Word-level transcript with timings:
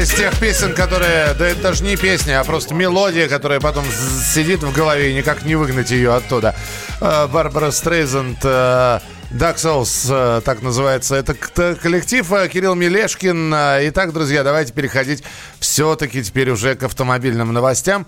Из 0.00 0.10
тех 0.10 0.38
песен, 0.38 0.74
которая, 0.74 1.34
да 1.34 1.46
это 1.46 1.60
даже 1.60 1.84
не 1.84 1.94
песня, 1.94 2.40
а 2.40 2.44
просто 2.44 2.74
мелодия, 2.74 3.28
которая 3.28 3.60
потом 3.60 3.84
сидит 4.34 4.62
в 4.62 4.72
голове 4.72 5.10
и 5.10 5.14
никак 5.14 5.44
не 5.44 5.56
выгнать 5.56 5.90
ее 5.90 6.14
оттуда. 6.14 6.54
Э, 7.02 7.26
Барбара 7.26 7.70
Стрейзенд, 7.70 8.38
э, 8.42 9.00
Dark 9.30 9.56
Souls, 9.56 10.06
э, 10.08 10.40
так 10.42 10.62
называется. 10.62 11.16
Это 11.16 11.34
коллектив 11.34 12.26
Кирилл 12.50 12.74
Мелешкин. 12.74 13.52
Итак, 13.90 14.14
друзья, 14.14 14.42
давайте 14.42 14.72
переходить 14.72 15.22
все-таки 15.58 16.22
теперь 16.22 16.50
уже 16.50 16.76
к 16.76 16.82
автомобильным 16.84 17.52
новостям. 17.52 18.06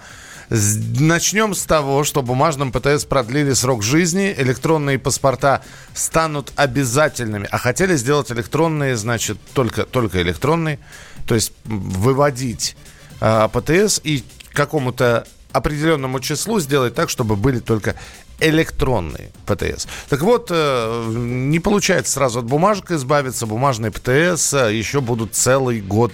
Начнем 0.49 1.55
с 1.55 1.65
того, 1.65 2.05
что 2.05 2.23
бумажным 2.23 2.73
ПТС 2.73 3.05
продлили 3.05 3.53
срок 3.53 3.83
жизни, 3.83 4.35
электронные 4.37 4.99
паспорта 4.99 5.63
станут 5.95 6.53
обязательными. 6.57 7.49
А 7.51 7.59
хотели 7.59 7.97
сделать 7.97 8.31
электронные, 8.33 8.97
значит, 8.97 9.39
только, 9.53 9.85
только 9.85 10.23
электронные. 10.23 10.79
То 11.27 11.35
есть 11.35 11.53
выводить 11.65 12.77
э, 13.21 13.49
ПТС 13.53 14.01
и 14.05 14.25
какому-то 14.53 15.27
определенному 15.53 16.21
числу 16.21 16.61
сделать 16.61 16.95
так, 16.95 17.11
чтобы 17.11 17.37
были 17.37 17.59
только 17.61 17.97
электронные 18.41 19.31
ПТС. 19.47 19.87
Так 20.09 20.23
вот, 20.23 20.49
э, 20.51 21.13
не 21.15 21.61
получается 21.61 22.13
сразу 22.13 22.41
от 22.41 22.47
бумажек 22.47 22.91
избавиться. 22.91 23.47
Бумажные 23.47 23.93
ПТС 23.93 24.53
э, 24.55 24.75
еще 24.75 25.01
будут 25.01 25.35
целый 25.35 25.81
год 25.81 26.13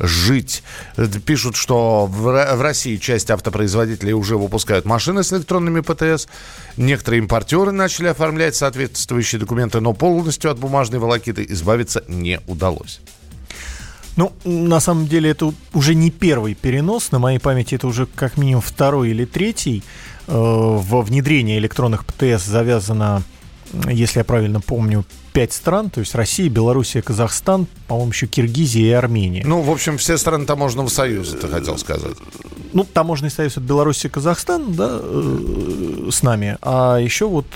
жить. 0.00 0.62
Пишут, 1.26 1.56
что 1.56 2.06
в 2.06 2.62
России 2.62 2.96
часть 2.96 3.30
автопроизводителей 3.30 4.12
уже 4.12 4.36
выпускают 4.36 4.84
машины 4.84 5.24
с 5.24 5.32
электронными 5.32 5.80
ПТС. 5.80 6.28
Некоторые 6.76 7.18
импортеры 7.18 7.72
начали 7.72 8.06
оформлять 8.06 8.54
соответствующие 8.54 9.40
документы, 9.40 9.80
но 9.80 9.92
полностью 9.92 10.50
от 10.50 10.58
бумажной 10.58 11.00
волокиты 11.00 11.44
избавиться 11.48 12.04
не 12.06 12.40
удалось. 12.46 13.00
Ну, 14.18 14.32
на 14.44 14.80
самом 14.80 15.06
деле, 15.06 15.30
это 15.30 15.54
уже 15.74 15.94
не 15.94 16.10
первый 16.10 16.54
перенос. 16.54 17.12
На 17.12 17.20
моей 17.20 17.38
памяти 17.38 17.76
это 17.76 17.86
уже 17.86 18.06
как 18.06 18.36
минимум 18.36 18.60
второй 18.60 19.10
или 19.10 19.24
третий. 19.24 19.84
Э, 20.26 20.32
во 20.34 21.02
внедрение 21.02 21.56
электронных 21.58 22.04
ПТС 22.04 22.44
завязано 22.44 23.22
если 23.90 24.20
я 24.20 24.24
правильно 24.24 24.60
помню, 24.60 25.04
пять 25.38 25.52
стран, 25.52 25.88
то 25.88 26.00
есть 26.00 26.16
Россия, 26.16 26.50
Белоруссия, 26.50 27.00
Казахстан, 27.00 27.68
по-моему, 27.86 28.10
еще 28.10 28.26
Киргизия 28.26 28.88
и 28.88 28.90
Армения. 28.90 29.44
Ну, 29.46 29.62
в 29.62 29.70
общем, 29.70 29.96
все 29.96 30.18
страны 30.18 30.46
таможенного 30.46 30.88
союза, 30.88 31.36
ты 31.36 31.46
хотел 31.46 31.78
сказать. 31.78 32.16
Ну, 32.72 32.82
таможенный 32.82 33.30
союз 33.30 33.52
это 33.52 33.60
Белоруссия, 33.60 34.08
Казахстан, 34.08 34.72
да, 34.72 34.98
э, 35.00 36.08
с 36.10 36.24
нами, 36.24 36.58
а 36.60 36.96
еще 36.96 37.28
вот 37.28 37.46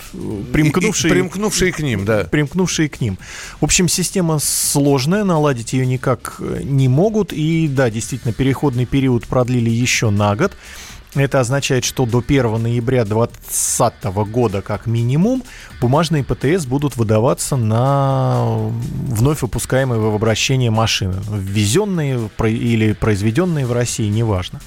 примкнувшие... 0.52 1.08
И, 1.08 1.12
и 1.12 1.18
примкнувшие 1.18 1.72
к 1.72 1.80
ним, 1.80 2.04
да. 2.04 2.28
Примкнувшие 2.30 2.88
к 2.88 3.00
ним. 3.00 3.18
В 3.60 3.64
общем, 3.64 3.88
система 3.88 4.38
сложная, 4.38 5.24
наладить 5.24 5.72
ее 5.72 5.84
никак 5.84 6.40
не 6.62 6.86
могут, 6.86 7.32
и 7.32 7.66
да, 7.66 7.90
действительно, 7.90 8.32
переходный 8.32 8.86
период 8.86 9.26
продлили 9.26 9.70
еще 9.70 10.10
на 10.10 10.36
год. 10.36 10.52
Это 11.14 11.40
означает, 11.40 11.84
что 11.84 12.06
до 12.06 12.24
1 12.26 12.62
ноября 12.62 13.04
2020 13.04 14.04
года, 14.30 14.62
как 14.62 14.86
минимум, 14.86 15.42
бумажные 15.78 16.24
ПТС 16.24 16.64
будут 16.64 16.96
выдаваться 16.96 17.56
на 17.56 18.46
вновь 19.08 19.42
выпускаемые 19.42 20.00
в 20.00 20.14
обращение 20.14 20.70
машины. 20.70 21.16
Ввезенные 21.30 22.30
или 22.44 22.94
произведенные 22.94 23.66
в 23.66 23.72
России, 23.72 24.08
неважно. 24.08 24.60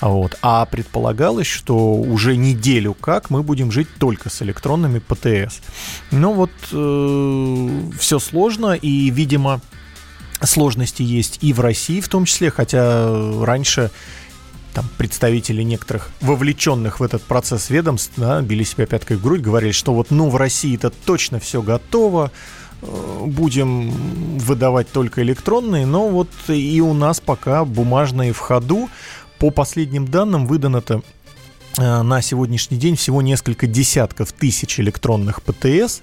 Вот. 0.00 0.38
А 0.42 0.64
предполагалось, 0.66 1.48
что 1.48 1.94
уже 1.94 2.36
неделю 2.36 2.94
как 2.94 3.28
мы 3.28 3.42
будем 3.42 3.72
жить 3.72 3.88
только 3.98 4.30
с 4.30 4.42
электронными 4.42 5.00
ПТС. 5.00 5.60
Но 6.12 6.32
вот 6.32 6.52
э, 6.70 7.80
все 7.98 8.18
сложно, 8.20 8.74
и, 8.74 9.10
видимо, 9.10 9.60
сложности 10.46 11.02
есть 11.02 11.38
и 11.42 11.52
в 11.52 11.60
России 11.60 12.00
в 12.00 12.08
том 12.08 12.24
числе, 12.24 12.50
хотя 12.50 13.08
раньше 13.44 13.90
там 14.72 14.88
представители 14.98 15.62
некоторых 15.62 16.10
вовлеченных 16.20 17.00
в 17.00 17.02
этот 17.02 17.22
процесс 17.22 17.70
ведомств 17.70 18.12
да, 18.16 18.40
били 18.40 18.62
себя 18.62 18.86
пяткой 18.86 19.16
в 19.16 19.22
грудь, 19.22 19.40
говорили, 19.40 19.72
что 19.72 19.92
вот 19.92 20.10
ну 20.10 20.28
в 20.28 20.36
России 20.36 20.76
это 20.76 20.90
точно 20.90 21.40
все 21.40 21.62
готово, 21.62 22.30
э, 22.82 23.24
будем 23.26 23.90
выдавать 24.38 24.90
только 24.90 25.22
электронные, 25.22 25.86
но 25.86 26.08
вот 26.08 26.28
и 26.48 26.80
у 26.80 26.94
нас 26.94 27.20
пока 27.20 27.64
бумажные 27.64 28.32
в 28.32 28.38
ходу. 28.38 28.88
По 29.38 29.50
последним 29.50 30.06
данным 30.06 30.46
выдано-то 30.46 31.02
на 31.76 32.20
сегодняшний 32.22 32.76
день 32.76 32.96
всего 32.96 33.22
несколько 33.22 33.66
десятков 33.66 34.32
тысяч 34.32 34.80
электронных 34.80 35.42
ПТС 35.42 36.00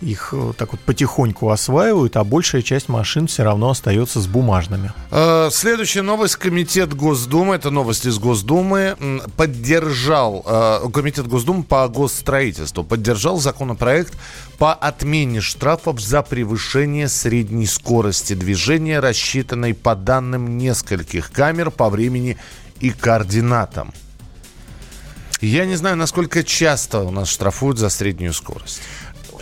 их 0.00 0.30
э, 0.32 0.52
так 0.56 0.72
вот 0.72 0.80
потихоньку 0.80 1.50
осваивают, 1.50 2.16
а 2.16 2.24
большая 2.24 2.62
часть 2.62 2.88
машин 2.88 3.26
все 3.26 3.42
равно 3.42 3.70
остается 3.70 4.20
с 4.20 4.26
бумажными. 4.26 4.92
Э, 5.10 5.50
следующая 5.52 6.02
новость. 6.02 6.36
Комитет 6.36 6.94
Госдумы, 6.94 7.56
это 7.56 7.70
новость 7.70 8.06
из 8.06 8.18
Госдумы, 8.18 8.96
поддержал, 9.36 10.44
э, 10.46 10.88
Комитет 10.92 11.26
Госдумы 11.26 11.64
по 11.64 11.86
госстроительству 11.88 12.82
поддержал 12.82 13.38
законопроект 13.38 14.14
по 14.58 14.72
отмене 14.72 15.40
штрафов 15.40 16.00
за 16.00 16.22
превышение 16.22 17.08
средней 17.08 17.66
скорости 17.66 18.34
движения, 18.34 19.00
рассчитанной 19.00 19.74
по 19.74 19.94
данным 19.94 20.56
нескольких 20.56 21.30
камер 21.30 21.70
по 21.70 21.90
времени 21.90 22.36
и 22.80 22.90
координатам. 22.90 23.92
Я 25.40 25.64
не 25.64 25.76
знаю, 25.76 25.96
насколько 25.96 26.44
часто 26.44 27.00
у 27.00 27.10
нас 27.10 27.28
штрафуют 27.28 27.78
за 27.78 27.88
среднюю 27.88 28.32
скорость. 28.32 28.80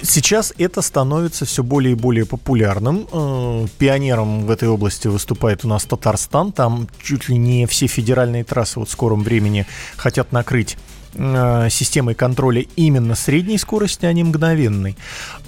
Сейчас 0.03 0.55
это 0.59 0.81
становится 0.81 1.45
все 1.45 1.65
более 1.65 1.93
и 1.93 1.97
более 1.97 2.25
популярным. 2.25 3.09
Э, 3.13 3.67
пионером 3.79 4.47
в 4.47 4.51
этой 4.51 4.69
области 4.69 5.09
выступает 5.09 5.65
у 5.65 5.69
нас 5.69 5.85
Татарстан. 5.85 6.53
Там 6.53 6.89
чуть 7.03 7.29
ли 7.29 7.37
не 7.37 7.67
все 7.67 7.89
федеральные 7.89 8.45
трассы 8.45 8.79
вот 8.79 8.89
в 8.89 8.93
скором 8.93 9.25
времени 9.25 9.67
хотят 9.97 10.31
накрыть 10.31 10.77
э, 11.15 11.69
системой 11.71 12.15
контроля 12.15 12.65
именно 12.77 13.17
средней 13.17 13.59
скорости, 13.59 14.07
а 14.07 14.13
не 14.13 14.23
мгновенной. 14.23 14.97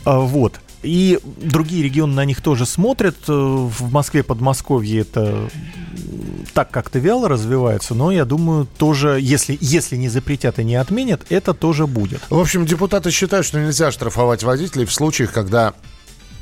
Э, 0.05 0.19
вот. 0.19 0.61
И 0.83 1.19
другие 1.25 1.83
регионы 1.83 2.15
на 2.15 2.25
них 2.25 2.41
тоже 2.41 2.65
смотрят. 2.67 3.17
В 3.27 3.93
Москве, 3.93 4.23
Подмосковье 4.23 5.01
это 5.01 5.51
так 6.55 6.71
как-то 6.71 6.99
вяло 6.99 7.29
развивается, 7.29 7.95
но 7.95 8.11
я 8.11 8.25
думаю, 8.25 8.67
тоже, 8.79 9.19
если, 9.21 9.57
если 9.61 9.97
не 9.97 10.09
запретят 10.09 10.59
и 10.59 10.65
не 10.65 10.75
отменят, 10.75 11.23
это 11.31 11.55
тоже 11.55 11.87
будет. 11.87 12.23
В 12.29 12.39
общем, 12.39 12.67
депутаты 12.67 13.11
считают, 13.11 13.47
что 13.47 13.61
нельзя 13.61 13.93
штрафовать 13.93 14.43
водителей 14.43 14.85
в 14.85 14.93
случаях, 14.93 15.33
когда 15.33 15.75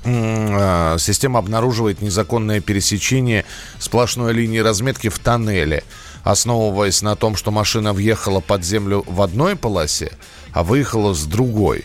а, 0.04 0.96
система 0.98 1.38
обнаруживает 1.38 2.00
незаконное 2.00 2.60
пересечение 2.60 3.44
сплошной 3.78 4.32
линии 4.32 4.58
разметки 4.58 5.08
в 5.08 5.18
тоннеле, 5.18 5.84
основываясь 6.24 7.02
на 7.02 7.16
том, 7.16 7.36
что 7.36 7.50
машина 7.50 7.92
въехала 7.92 8.40
под 8.40 8.64
землю 8.64 9.04
в 9.06 9.20
одной 9.20 9.56
полосе, 9.56 10.12
а 10.52 10.62
выехала 10.64 11.14
с 11.14 11.24
другой. 11.24 11.84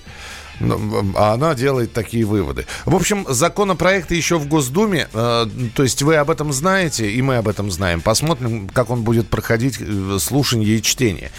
Ну, 0.59 1.13
а 1.15 1.33
она 1.33 1.55
делает 1.55 1.93
такие 1.93 2.25
выводы. 2.25 2.65
В 2.85 2.95
общем, 2.95 3.25
законопроект 3.27 4.11
еще 4.11 4.37
в 4.37 4.47
Госдуме. 4.47 5.07
Э, 5.13 5.45
то 5.75 5.83
есть 5.83 6.01
вы 6.03 6.15
об 6.15 6.29
этом 6.29 6.53
знаете, 6.53 7.09
и 7.09 7.21
мы 7.21 7.37
об 7.37 7.47
этом 7.47 7.71
знаем. 7.71 8.01
Посмотрим, 8.01 8.69
как 8.69 8.89
он 8.89 9.03
будет 9.03 9.29
проходить 9.29 9.77
э, 9.79 10.17
слушание 10.19 10.77
и 10.77 10.81
чтение. 10.81 11.31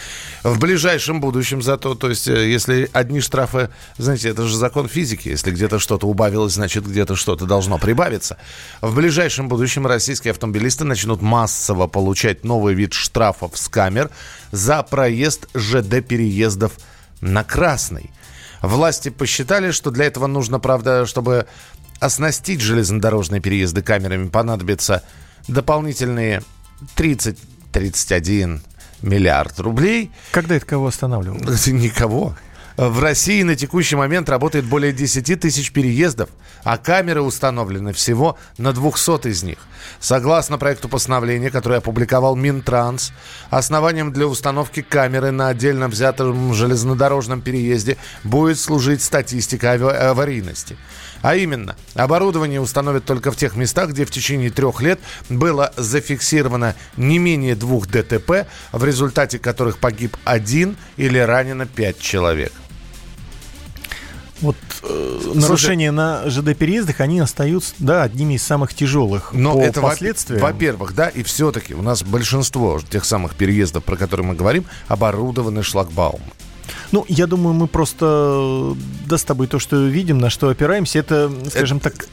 В 0.42 0.58
ближайшем 0.58 1.20
будущем 1.20 1.62
зато, 1.62 1.94
то 1.94 2.08
есть 2.08 2.28
э, 2.28 2.50
если 2.50 2.90
одни 2.92 3.20
штрафы, 3.20 3.70
знаете, 3.98 4.28
это 4.28 4.44
же 4.46 4.56
закон 4.56 4.88
физики. 4.88 5.28
Если 5.28 5.52
где-то 5.52 5.78
что-то 5.78 6.06
убавилось, 6.06 6.54
значит 6.54 6.86
где-то 6.86 7.14
что-то 7.16 7.46
должно 7.46 7.78
прибавиться. 7.78 8.36
В 8.80 8.94
ближайшем 8.94 9.48
будущем 9.48 9.86
российские 9.86 10.32
автомобилисты 10.32 10.84
начнут 10.84 11.22
массово 11.22 11.86
получать 11.86 12.44
новый 12.44 12.74
вид 12.74 12.92
штрафов 12.92 13.56
с 13.56 13.68
камер 13.68 14.10
за 14.50 14.82
проезд 14.82 15.48
ЖД-переездов 15.54 16.72
на 17.20 17.44
красный. 17.44 18.10
Власти 18.66 19.08
посчитали, 19.08 19.70
что 19.70 19.90
для 19.90 20.06
этого 20.06 20.26
нужно, 20.26 20.58
правда, 20.58 21.06
чтобы 21.06 21.46
оснастить 22.00 22.60
железнодорожные 22.60 23.40
переезды 23.40 23.82
камерами, 23.82 24.28
понадобится 24.28 25.02
дополнительные 25.48 26.42
30-31 26.96 28.60
миллиард 29.02 29.60
рублей. 29.60 30.10
Когда 30.32 30.56
это 30.56 30.66
кого 30.66 30.86
останавливало? 30.88 31.38
Никого. 31.66 32.36
В 32.76 32.98
России 32.98 33.44
на 33.44 33.54
текущий 33.54 33.94
момент 33.94 34.28
работает 34.28 34.64
более 34.64 34.92
10 34.92 35.40
тысяч 35.40 35.70
переездов, 35.70 36.28
а 36.64 36.76
камеры 36.76 37.22
установлены 37.22 37.92
всего 37.92 38.36
на 38.58 38.72
200 38.72 39.28
из 39.28 39.44
них. 39.44 39.58
Согласно 40.00 40.58
проекту 40.58 40.88
постановления, 40.88 41.50
который 41.50 41.78
опубликовал 41.78 42.34
Минтранс, 42.34 43.12
основанием 43.48 44.12
для 44.12 44.26
установки 44.26 44.82
камеры 44.82 45.30
на 45.30 45.48
отдельно 45.48 45.86
взятом 45.86 46.52
железнодорожном 46.52 47.42
переезде 47.42 47.96
будет 48.24 48.58
служить 48.58 49.02
статистика 49.02 49.74
аварийности. 50.10 50.76
А 51.22 51.36
именно, 51.36 51.76
оборудование 51.94 52.60
установят 52.60 53.04
только 53.04 53.30
в 53.30 53.36
тех 53.36 53.54
местах, 53.54 53.90
где 53.90 54.04
в 54.04 54.10
течение 54.10 54.50
трех 54.50 54.82
лет 54.82 54.98
было 55.28 55.72
зафиксировано 55.76 56.74
не 56.96 57.18
менее 57.18 57.54
двух 57.54 57.86
ДТП, 57.86 58.48
в 58.72 58.84
результате 58.84 59.38
которых 59.38 59.78
погиб 59.78 60.16
один 60.24 60.76
или 60.96 61.18
ранено 61.18 61.66
пять 61.66 62.00
человек. 62.00 62.52
Вот 64.40 64.56
э, 64.82 65.18
Слушай, 65.22 65.40
нарушения 65.40 65.90
на 65.90 66.28
ЖД-переездах, 66.28 67.00
они 67.00 67.20
остаются, 67.20 67.74
да, 67.78 68.02
одними 68.02 68.34
из 68.34 68.42
самых 68.42 68.74
тяжелых 68.74 69.32
но 69.32 69.54
по 69.54 69.60
это 69.60 69.80
последствиям. 69.80 70.40
Во-первых, 70.42 70.94
да, 70.94 71.08
и 71.08 71.22
все-таки 71.22 71.74
у 71.74 71.82
нас 71.82 72.02
большинство 72.02 72.80
тех 72.90 73.04
самых 73.04 73.34
переездов, 73.34 73.84
про 73.84 73.96
которые 73.96 74.26
мы 74.26 74.34
говорим, 74.34 74.64
оборудованы 74.88 75.62
шлагбаумом. 75.62 76.22
Ну, 76.92 77.04
я 77.08 77.26
думаю, 77.26 77.54
мы 77.54 77.66
просто, 77.66 78.76
да, 79.06 79.18
с 79.18 79.24
тобой 79.24 79.46
то, 79.46 79.58
что 79.58 79.76
видим, 79.76 80.18
на 80.18 80.30
что 80.30 80.48
опираемся, 80.48 80.98
это, 80.98 81.32
скажем 81.50 81.78
это, 81.78 81.90
так, 81.90 82.08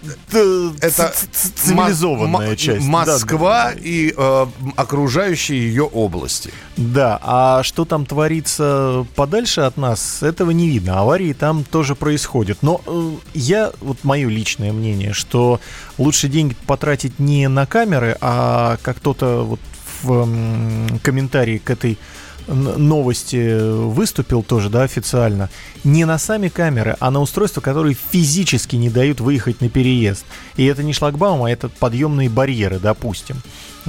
это 0.81 1.13
цивилизованная 1.31 2.55
часть. 2.55 2.85
Москва 2.85 3.65
да, 3.69 3.73
да. 3.73 3.79
и 3.81 4.13
э, 4.15 4.45
окружающие 4.75 5.59
ее 5.59 5.83
области. 5.83 6.51
Да, 6.77 7.19
а 7.21 7.63
что 7.63 7.85
там 7.85 8.05
творится 8.05 9.05
подальше 9.15 9.61
от 9.61 9.77
нас, 9.77 10.23
этого 10.23 10.51
не 10.51 10.69
видно. 10.69 10.99
Аварии 10.99 11.33
там 11.33 11.63
тоже 11.63 11.95
происходят. 11.95 12.59
Но 12.61 12.81
э, 12.85 13.11
я, 13.33 13.71
вот 13.81 14.03
мое 14.03 14.29
личное 14.29 14.71
мнение, 14.71 15.13
что 15.13 15.59
лучше 15.97 16.27
деньги 16.27 16.55
потратить 16.65 17.19
не 17.19 17.47
на 17.47 17.65
камеры, 17.65 18.17
а 18.21 18.77
как 18.81 18.97
кто-то 18.97 19.43
вот 19.43 19.59
в 20.03 20.25
э, 20.25 20.99
комментарии 20.99 21.57
к 21.57 21.69
этой 21.69 21.97
новости 22.47 23.59
выступил 23.87 24.43
тоже, 24.43 24.69
да, 24.69 24.83
официально, 24.83 25.49
не 25.83 26.05
на 26.05 26.17
сами 26.17 26.47
камеры, 26.47 26.95
а 26.99 27.11
на 27.11 27.19
устройства, 27.19 27.61
которые 27.61 27.95
физически 27.95 28.75
не 28.75 28.89
дают 28.89 29.21
выехать 29.21 29.61
на 29.61 29.69
переезд. 29.69 30.25
И 30.55 30.65
это 30.65 30.83
не 30.83 30.93
шлагбаум, 30.93 31.43
а 31.43 31.51
это 31.51 31.69
подъемные 31.69 32.29
барьеры, 32.29 32.79
допустим. 32.79 33.37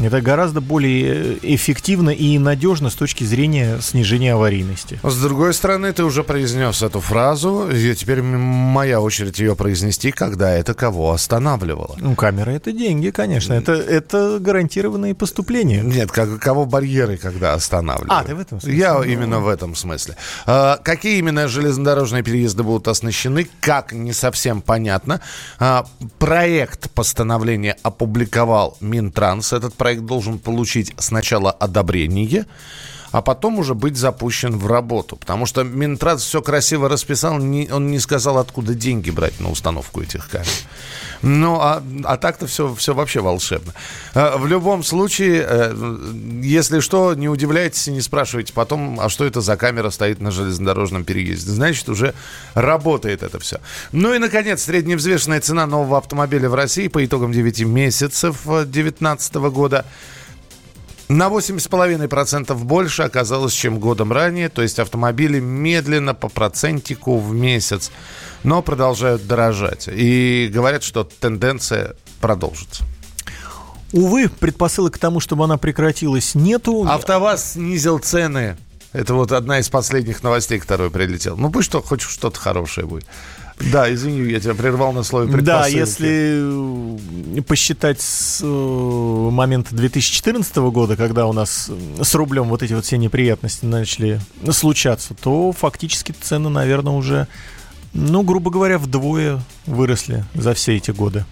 Это 0.00 0.23
гораздо 0.23 0.61
более 0.61 1.39
эффективно 1.43 2.11
и 2.11 2.39
надежно 2.39 2.89
с 2.89 2.94
точки 2.94 3.25
зрения 3.25 3.79
снижения 3.81 4.33
аварийности. 4.33 4.99
С 5.03 5.21
другой 5.21 5.53
стороны, 5.53 5.93
ты 5.93 6.03
уже 6.05 6.25
произнес 6.25 6.83
эту 6.83 7.00
фразу, 7.00 7.69
и 7.71 7.95
теперь 7.95 8.23
моя 8.23 9.00
очередь 9.00 9.38
ее 9.38 9.55
произнести, 9.55 10.11
когда 10.11 10.50
это 10.50 10.73
кого 10.73 11.12
останавливало. 11.12 11.97
Ну, 11.99 12.15
камера— 12.15 12.50
это 12.53 12.73
деньги, 12.73 13.11
конечно. 13.11 13.53
Это, 13.53 13.73
это 13.73 14.38
гарантированные 14.41 15.15
поступления. 15.15 15.83
Нет, 15.83 16.11
как, 16.11 16.38
кого 16.38 16.65
барьеры 16.65 17.19
когда 17.19 17.53
останавливают. 17.55 18.12
А, 18.12 18.25
ты 18.25 18.35
в 18.35 18.41
этом 18.41 18.61
смысле? 18.61 18.79
Я 18.79 18.95
ну, 18.95 19.03
именно 19.03 19.41
в 19.41 19.49
этом 19.49 19.75
смысле. 19.75 20.17
А, 20.47 20.79
какие 20.83 21.19
именно 21.19 21.49
железнодорожные 21.82 22.23
переезды 22.23 22.62
будут 22.62 22.88
оснащены, 22.88 23.49
как, 23.61 23.93
не 23.93 24.12
совсем 24.12 24.62
понятно. 24.62 25.20
А, 25.58 25.84
проект 26.19 26.90
постановления 26.90 27.76
опубликовал 27.82 28.76
Минтранс. 28.81 29.52
Этот 29.52 29.75
проект 29.75 30.02
должен 30.02 30.38
получить 30.38 30.94
сначала 30.99 31.50
одобрение, 31.50 32.46
а 33.12 33.20
потом 33.20 33.59
уже 33.59 33.75
быть 33.75 33.97
запущен 33.97 34.59
в 34.59 34.67
работу. 34.67 35.17
Потому 35.17 35.47
что 35.47 35.62
Минтранс 35.62 36.23
все 36.23 36.43
красиво 36.43 36.88
расписал, 36.88 37.38
не, 37.38 37.69
он 37.70 37.88
не 37.91 38.00
сказал, 38.00 38.38
откуда 38.38 38.75
деньги 38.75 39.11
брать 39.11 39.38
на 39.38 39.50
установку 39.50 40.03
этих 40.03 40.29
камер. 40.29 40.47
Ну, 41.20 41.59
а, 41.61 41.82
а 42.05 42.17
так-то 42.17 42.47
все, 42.47 42.75
все 42.75 42.94
вообще 42.94 43.20
волшебно. 43.20 43.75
А, 44.14 44.38
в 44.38 44.47
любом 44.47 44.82
случае, 44.82 45.47
э, 45.47 45.99
если 46.43 46.81
что, 46.81 47.14
не 47.14 47.29
удивляйтесь 47.29 47.87
и 47.87 47.93
не 47.93 48.00
спрашивайте 48.00 48.53
потом, 48.53 48.99
а 48.99 49.09
что 49.09 49.25
это 49.25 49.41
за 49.41 49.56
камера 49.56 49.91
стоит 49.91 50.20
на 50.20 50.31
железнодорожном 50.31 51.05
переезде. 51.05 51.53
Значит, 51.53 51.88
уже 51.88 52.14
работает 52.55 53.23
это 53.23 53.38
все. 53.38 53.61
Ну 53.93 54.14
и, 54.14 54.19
наконец, 54.19 54.64
средневзвешенная 54.64 55.41
цена 55.41 55.67
нового 55.67 55.99
автомобиля 55.99 56.49
в 56.49 56.55
России 56.55 56.88
по 56.88 57.05
итогам 57.05 57.31
9 57.31 57.61
месяцев 57.67 58.41
2019 58.44 59.35
года 59.35 59.85
на 61.12 61.29
8,5% 61.29 62.55
больше 62.55 63.03
оказалось, 63.03 63.53
чем 63.53 63.79
годом 63.79 64.12
ранее, 64.12 64.49
то 64.49 64.62
есть 64.62 64.79
автомобили 64.79 65.41
медленно 65.41 66.14
по 66.14 66.29
процентику 66.29 67.19
в 67.19 67.35
месяц, 67.35 67.91
но 68.43 68.62
продолжают 68.62 69.26
дорожать. 69.26 69.88
И 69.93 70.50
говорят, 70.53 70.82
что 70.82 71.05
тенденция 71.05 71.94
продолжится. 72.20 72.85
Увы, 73.93 74.31
предпосылок 74.31 74.94
к 74.94 74.99
тому, 74.99 75.20
чтобы 75.20 75.44
она 75.44 75.59
прекратилась, 75.59 76.35
нету. 76.35 76.87
АвтоВАЗ 76.88 77.53
снизил 77.53 77.99
цены. 77.99 78.56
Это 78.93 79.15
вот 79.15 79.33
одна 79.33 79.59
из 79.59 79.69
последних 79.69 80.23
новостей, 80.23 80.59
которая 80.59 80.91
прилетела. 80.91 81.37
Ну, 81.37 81.50
пусть 81.50 81.69
что, 81.69 81.81
хоть 81.83 82.03
что-то 82.03 82.39
хорошее 82.39 82.87
будет. 82.87 83.06
Да, 83.71 83.93
извини, 83.93 84.31
я 84.31 84.41
тебя 84.41 84.55
прервал 84.55 84.93
на 84.93 85.03
слове 85.03 85.33
Да, 85.41 85.67
если 85.67 87.39
э, 87.39 87.43
посчитать 87.43 88.00
с 88.00 88.41
э, 88.43 88.47
момента 88.47 89.75
2014 89.75 90.56
года, 90.56 90.97
когда 90.97 91.27
у 91.27 91.33
нас 91.33 91.71
с 92.00 92.15
рублем 92.15 92.44
вот 92.44 92.62
эти 92.62 92.73
вот 92.73 92.85
все 92.85 92.97
неприятности 92.99 93.65
начали 93.65 94.21
случаться, 94.50 95.15
то 95.15 95.53
фактически 95.53 96.12
цены, 96.12 96.49
наверное, 96.49 96.95
уже 96.95 97.29
ну, 97.94 98.23
грубо 98.23 98.50
говоря, 98.50 98.79
вдвое 98.79 99.41
выросли 99.67 100.25
за 100.35 100.55
все 100.55 100.77
эти 100.77 100.91
годы. 100.91 101.25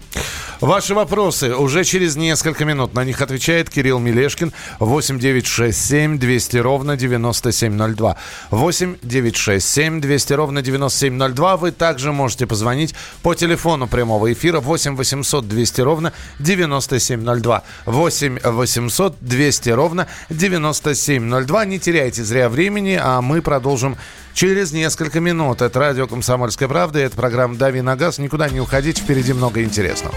Ваши 0.61 0.93
вопросы 0.93 1.55
уже 1.55 1.83
через 1.83 2.15
несколько 2.15 2.65
минут. 2.65 2.93
На 2.93 3.03
них 3.03 3.19
отвечает 3.19 3.71
Кирилл 3.71 3.97
Мелешкин. 3.97 4.53
8 4.79 5.19
9 5.19 5.47
6 5.47 5.85
7 5.87 6.19
200 6.19 6.57
ровно 6.57 6.95
9702. 6.95 8.15
8 8.51 8.95
9 9.01 9.35
6 9.35 9.67
7 9.67 10.01
200 10.01 10.33
ровно 10.33 10.61
9702. 10.61 11.57
Вы 11.57 11.71
также 11.71 12.11
можете 12.11 12.45
позвонить 12.45 12.93
по 13.23 13.33
телефону 13.33 13.87
прямого 13.87 14.31
эфира 14.31 14.59
8 14.59 14.95
800 14.95 15.47
200 15.47 15.81
ровно 15.81 16.13
9702. 16.37 17.63
8 17.87 18.39
800 18.43 19.15
200 19.19 19.69
ровно 19.71 20.07
9702. 20.29 21.65
Не 21.65 21.79
теряйте 21.79 22.23
зря 22.23 22.49
времени, 22.49 22.99
а 23.01 23.21
мы 23.21 23.41
продолжим 23.41 23.97
через 24.33 24.71
несколько 24.71 25.19
минут. 25.19 25.61
Это 25.61 25.79
радио 25.79 26.07
«Комсомольская 26.07 26.67
правда». 26.67 26.99
Это 26.99 27.15
программа 27.15 27.55
«Дави 27.55 27.81
на 27.81 27.95
газ». 27.95 28.17
Никуда 28.17 28.49
не 28.49 28.59
уходите, 28.59 29.01
впереди 29.01 29.33
много 29.33 29.63
интересного. 29.63 30.15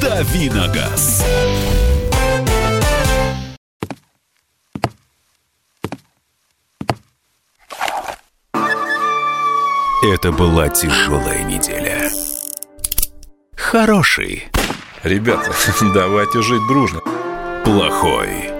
«Дави 0.00 0.50
на 0.50 0.68
газ». 0.68 1.24
Это 10.02 10.32
была 10.32 10.68
тяжелая 10.70 11.44
неделя. 11.44 12.10
Хороший. 13.54 14.48
Ребята, 15.02 15.52
давайте 15.94 16.40
жить 16.40 16.66
дружно. 16.68 17.00
Плохой. 17.64 18.59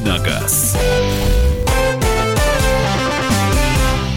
Давиногаз. 0.00 0.76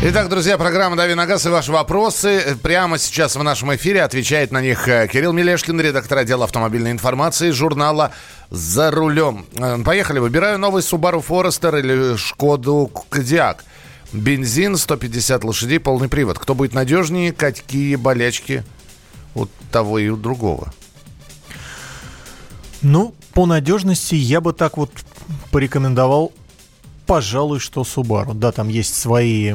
Итак, 0.04 0.30
друзья, 0.30 0.58
программа 0.58 0.96
«Дави 0.96 1.14
на 1.14 1.26
газ» 1.26 1.46
и 1.46 1.50
ваши 1.50 1.72
вопросы. 1.72 2.58
Прямо 2.62 2.98
сейчас 2.98 3.36
в 3.36 3.44
нашем 3.44 3.74
эфире 3.76 4.04
отвечает 4.04 4.52
на 4.52 4.62
них 4.62 4.88
э, 4.88 5.08
Кирилл 5.08 5.32
Мелешкин, 5.34 5.80
редактор 5.80 6.20
отдела 6.20 6.46
автомобильной 6.46 6.92
информации 6.92 7.52
журнала 7.52 8.12
«За 8.50 8.92
рулем». 8.92 9.46
Э, 9.56 9.78
поехали. 9.84 10.20
Выбираю 10.20 10.60
новый 10.60 10.82
Subaru 10.82 11.24
Forester 11.26 11.80
или 11.80 12.16
Шкоду 12.16 12.92
Кодиак. 13.10 13.64
Бензин, 14.12 14.78
150 14.78 15.44
лошадей, 15.44 15.80
полный 15.80 16.10
привод. 16.10 16.38
Кто 16.40 16.56
будет 16.56 16.74
надежнее, 16.74 17.32
какие 17.32 17.96
болячки 17.96 18.64
у 19.36 19.48
того 19.72 20.00
и 20.00 20.10
у 20.10 20.18
другого? 20.18 20.74
Ну, 22.82 23.14
По 23.34 23.46
надежности 23.46 24.16
я 24.16 24.42
бы 24.42 24.54
так 24.54 24.78
вот 24.78 24.92
порекомендовал 25.52 26.32
пожалуй, 27.12 27.60
что 27.60 27.82
Subaru. 27.82 28.34
Да, 28.34 28.54
там 28.54 28.70
есть 28.70 28.96
свои 28.96 29.54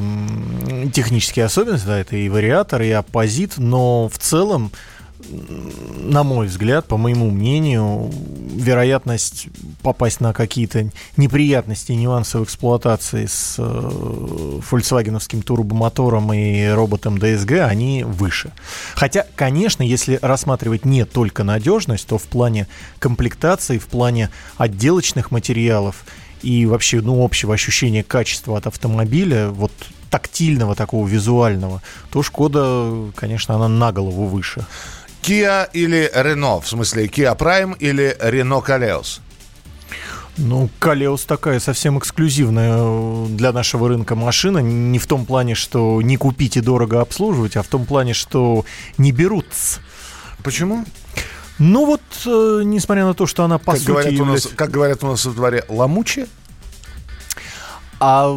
технические 0.92 1.46
особенности, 1.46 1.86
да, 1.86 1.98
это 1.98 2.14
и 2.14 2.28
вариатор, 2.28 2.82
и 2.82 2.90
оппозит, 2.90 3.54
но 3.56 4.10
в 4.10 4.18
целом 4.18 4.72
на 5.30 6.22
мой 6.22 6.46
взгляд, 6.46 6.86
по 6.86 6.96
моему 6.96 7.30
мнению, 7.30 8.10
вероятность 8.54 9.48
попасть 9.82 10.20
на 10.20 10.32
какие-то 10.32 10.90
неприятности, 11.16 11.92
нюансы 11.92 12.38
в 12.38 12.44
эксплуатации 12.44 13.26
с 13.26 13.56
э, 13.58 14.60
фольксвагеновским 14.62 15.42
турбомотором 15.42 16.32
и 16.32 16.68
роботом 16.68 17.16
DSG, 17.16 17.60
они 17.60 18.04
выше. 18.04 18.52
Хотя, 18.94 19.26
конечно, 19.34 19.82
если 19.82 20.18
рассматривать 20.22 20.84
не 20.84 21.04
только 21.04 21.44
надежность, 21.44 22.06
то 22.06 22.18
в 22.18 22.24
плане 22.24 22.68
комплектации, 22.98 23.78
в 23.78 23.86
плане 23.86 24.30
отделочных 24.56 25.30
материалов 25.30 26.04
и 26.42 26.66
вообще, 26.66 27.00
ну, 27.00 27.24
общего 27.24 27.54
ощущения 27.54 28.04
качества 28.04 28.58
от 28.58 28.66
автомобиля, 28.66 29.48
вот 29.48 29.72
тактильного 30.10 30.74
такого 30.74 31.06
визуального, 31.06 31.82
то 32.10 32.22
Шкода, 32.22 33.10
конечно, 33.14 33.56
она 33.56 33.68
на 33.68 33.92
голову 33.92 34.26
выше. 34.26 34.64
Kia 35.26 35.68
или 35.72 36.08
Renault? 36.14 36.62
В 36.62 36.68
смысле, 36.68 37.06
Kia 37.06 37.36
Prime 37.36 37.76
или 37.80 38.16
Renault 38.20 38.64
Kaleos? 38.64 39.20
Ну, 40.36 40.70
Калеус 40.78 41.24
такая 41.24 41.58
совсем 41.58 41.98
эксклюзивная 41.98 42.76
э, 42.78 43.26
для 43.30 43.52
нашего 43.52 43.88
рынка 43.88 44.14
машина. 44.14 44.58
Не 44.58 45.00
в 45.00 45.06
том 45.08 45.26
плане, 45.26 45.56
что 45.56 46.00
не 46.00 46.16
купить 46.16 46.56
и 46.56 46.60
дорого 46.60 47.00
обслуживать, 47.00 47.56
а 47.56 47.62
в 47.62 47.66
том 47.66 47.86
плане, 47.86 48.14
что 48.14 48.64
не 48.98 49.10
берут. 49.10 49.46
Почему? 50.44 50.84
Ну 51.58 51.86
вот, 51.86 52.02
э, 52.26 52.60
несмотря 52.64 53.06
на 53.06 53.14
то, 53.14 53.26
что 53.26 53.42
она 53.42 53.58
по 53.58 53.72
как 53.72 53.80
сути 53.80 53.88
говорят 53.88 54.12
является... 54.12 54.48
у 54.48 54.50
нас, 54.50 54.56
Как 54.56 54.70
говорят 54.70 55.02
у 55.02 55.06
нас 55.08 55.24
во 55.24 55.32
дворе, 55.32 55.64
ламуче? 55.68 56.28
А 57.98 58.30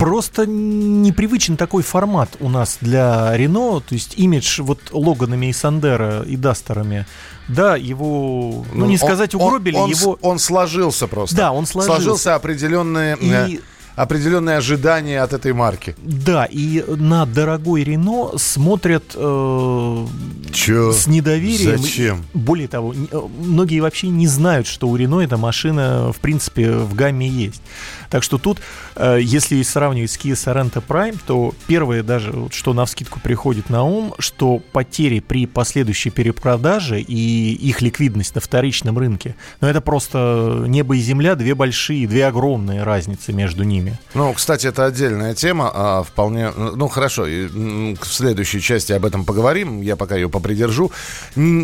просто 0.00 0.46
непривычен 0.46 1.58
такой 1.58 1.82
формат 1.82 2.30
у 2.40 2.48
нас 2.48 2.78
для 2.80 3.36
Рено, 3.36 3.80
то 3.80 3.94
есть 3.94 4.14
имидж 4.16 4.62
вот 4.62 4.80
Логанами 4.92 5.46
и 5.46 5.52
Сандера 5.52 6.22
и 6.22 6.36
Дастерами. 6.36 7.06
Да, 7.48 7.76
его, 7.76 8.64
ну, 8.72 8.86
не 8.86 8.96
сказать 8.96 9.34
угробили, 9.34 9.76
он, 9.76 9.82
он, 9.82 9.90
его... 9.90 10.18
Он 10.22 10.38
сложился 10.38 11.06
просто. 11.06 11.36
Да, 11.36 11.52
он 11.52 11.66
сложился. 11.66 12.00
Сложился 12.00 12.34
определенные... 12.34 13.16
И 13.20 13.60
определенные 13.96 14.56
ожидания 14.56 15.20
от 15.20 15.32
этой 15.34 15.52
марки. 15.52 15.94
Да, 15.98 16.46
и 16.46 16.82
на 16.86 17.26
дорогой 17.26 17.84
Рено 17.84 18.38
смотрят 18.38 19.04
э, 19.14 20.06
Чё? 20.52 20.92
с 20.92 21.06
недоверием. 21.06 21.78
Зачем? 21.78 22.24
Более 22.32 22.68
того, 22.68 22.94
э, 22.94 23.20
многие 23.40 23.80
вообще 23.80 24.08
не 24.08 24.26
знают, 24.26 24.66
что 24.66 24.88
у 24.88 24.96
Рено 24.96 25.20
эта 25.20 25.36
машина, 25.36 26.12
в 26.12 26.20
принципе, 26.20 26.70
в 26.70 26.94
гамме 26.94 27.28
есть. 27.28 27.62
Так 28.10 28.24
что 28.24 28.38
тут, 28.38 28.58
э, 28.96 29.18
если 29.22 29.62
сравнивать 29.62 30.10
с 30.10 30.18
Kia 30.18 30.32
Sorento 30.32 30.82
Prime, 30.86 31.18
то 31.24 31.54
первое 31.66 32.02
даже, 32.02 32.34
что 32.50 32.74
на 32.74 32.84
вскидку 32.84 33.20
приходит 33.20 33.70
на 33.70 33.84
ум, 33.84 34.14
что 34.18 34.58
потери 34.72 35.20
при 35.20 35.46
последующей 35.46 36.10
перепродаже 36.10 37.00
и 37.00 37.52
их 37.52 37.80
ликвидность 37.80 38.34
на 38.34 38.40
вторичном 38.40 38.98
рынке, 38.98 39.36
ну 39.60 39.68
это 39.68 39.80
просто 39.80 40.64
небо 40.66 40.96
и 40.96 41.00
земля, 41.00 41.36
две 41.36 41.54
большие, 41.54 42.08
две 42.08 42.26
огромные 42.26 42.82
разницы 42.82 43.32
между 43.32 43.62
ними. 43.62 43.96
Ну, 44.14 44.32
кстати, 44.32 44.66
это 44.66 44.86
отдельная 44.86 45.34
тема, 45.34 45.70
а 45.72 46.02
вполне, 46.02 46.50
ну 46.50 46.88
хорошо, 46.88 47.22
в 47.22 48.04
следующей 48.04 48.60
части 48.60 48.92
об 48.92 49.04
этом 49.04 49.24
поговорим, 49.24 49.80
я 49.82 49.94
пока 49.96 50.16
ее 50.16 50.28
попридержу. 50.28 50.90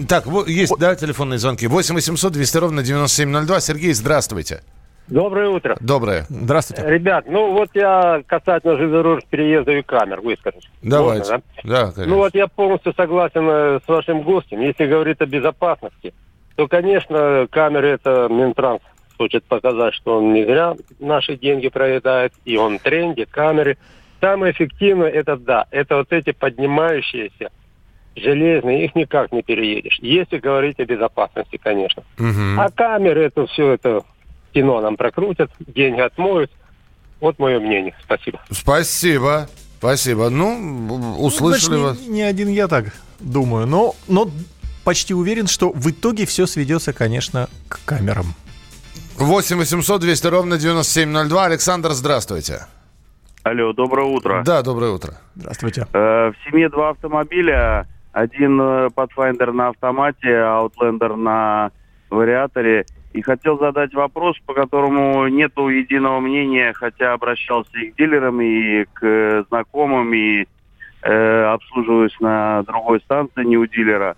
Так, 0.08 0.26
есть, 0.46 0.72
да, 0.78 0.94
телефонные 0.94 1.38
звонки. 1.38 1.66
8 1.66 1.94
800 1.94 2.32
200 2.32 2.56
ровно 2.58 2.82
9702. 2.82 3.60
Сергей, 3.60 3.92
здравствуйте. 3.92 4.62
Доброе 5.08 5.48
утро. 5.50 5.76
Доброе. 5.80 6.26
Здравствуйте. 6.28 6.82
Ребят, 6.88 7.26
ну 7.28 7.52
вот 7.52 7.70
я 7.74 8.22
касательно 8.26 8.76
железнодорожных 8.76 9.26
переездов 9.26 9.74
и 9.74 9.82
камер 9.82 10.20
выскажусь. 10.20 10.68
Давайте. 10.82 11.32
Можно, 11.32 11.42
да? 11.62 11.70
да, 11.70 11.92
конечно. 11.92 12.06
Ну 12.06 12.16
вот 12.16 12.34
я 12.34 12.48
полностью 12.48 12.92
согласен 12.94 13.48
э, 13.48 13.80
с 13.84 13.88
вашим 13.88 14.22
гостем. 14.22 14.60
Если 14.60 14.86
говорить 14.86 15.20
о 15.20 15.26
безопасности, 15.26 16.12
то, 16.56 16.66
конечно, 16.66 17.46
камеры 17.50 17.88
это 17.88 18.26
Минтранс 18.28 18.80
хочет 19.16 19.44
показать, 19.44 19.94
что 19.94 20.18
он 20.18 20.32
не 20.32 20.44
зря 20.44 20.74
наши 20.98 21.36
деньги 21.36 21.68
проедает, 21.68 22.32
и 22.44 22.56
он 22.56 22.78
тренде, 22.78 23.26
камеры. 23.26 23.78
Самое 24.20 24.52
эффективное 24.52 25.08
это 25.08 25.36
да, 25.36 25.66
это 25.70 25.96
вот 25.96 26.12
эти 26.12 26.32
поднимающиеся 26.32 27.50
железные, 28.16 28.86
их 28.86 28.94
никак 28.94 29.30
не 29.30 29.42
переедешь. 29.42 29.98
Если 30.00 30.38
говорить 30.38 30.80
о 30.80 30.86
безопасности, 30.86 31.58
конечно. 31.62 32.02
Угу. 32.18 32.58
А 32.58 32.70
камеры 32.70 33.24
это 33.24 33.46
все 33.46 33.72
это 33.72 34.00
кино 34.56 34.80
нам 34.80 34.96
прокрутят, 34.96 35.50
деньги 35.58 36.00
отмоют. 36.00 36.50
Вот 37.20 37.38
мое 37.38 37.60
мнение. 37.60 37.94
Спасибо. 38.02 38.40
Спасибо. 38.50 39.48
Спасибо. 39.78 40.30
Ну, 40.30 41.16
услышали 41.18 41.76
ну, 41.76 41.82
вас. 41.84 42.00
Не, 42.00 42.08
не 42.08 42.22
один 42.22 42.48
я 42.48 42.66
так 42.66 42.86
думаю, 43.20 43.66
но, 43.66 43.94
но 44.08 44.30
почти 44.82 45.12
уверен, 45.12 45.46
что 45.46 45.70
в 45.70 45.90
итоге 45.90 46.24
все 46.24 46.46
сведется, 46.46 46.94
конечно, 46.94 47.48
к 47.68 47.84
камерам. 47.84 48.26
8 49.18 49.58
800 49.58 50.00
200 50.00 50.26
ровно 50.26 50.56
9702. 50.56 51.44
Александр, 51.44 51.90
здравствуйте. 51.90 52.66
Алло, 53.42 53.74
доброе 53.74 54.06
утро. 54.06 54.42
Да, 54.44 54.62
доброе 54.62 54.92
утро. 54.92 55.14
Здравствуйте. 55.34 55.86
Э, 55.92 56.32
в 56.32 56.34
семье 56.48 56.70
два 56.70 56.90
автомобиля. 56.90 57.86
Один 58.12 58.58
э, 58.60 58.88
Pathfinder 58.96 59.52
на 59.52 59.68
автомате, 59.68 60.28
Outlander 60.28 61.16
на 61.16 61.70
вариаторе. 62.08 62.86
И 63.16 63.22
хотел 63.22 63.58
задать 63.58 63.94
вопрос, 63.94 64.36
по 64.44 64.52
которому 64.52 65.26
нету 65.28 65.68
единого 65.68 66.20
мнения, 66.20 66.74
хотя 66.74 67.14
обращался 67.14 67.78
и 67.78 67.90
к 67.90 67.96
дилерам, 67.96 68.42
и 68.42 68.84
к 68.92 69.46
знакомым, 69.48 70.12
и 70.12 70.44
э, 71.00 71.42
обслуживаюсь 71.44 72.14
на 72.20 72.62
другой 72.64 73.00
станции, 73.00 73.42
не 73.42 73.56
у 73.56 73.64
дилера. 73.64 74.16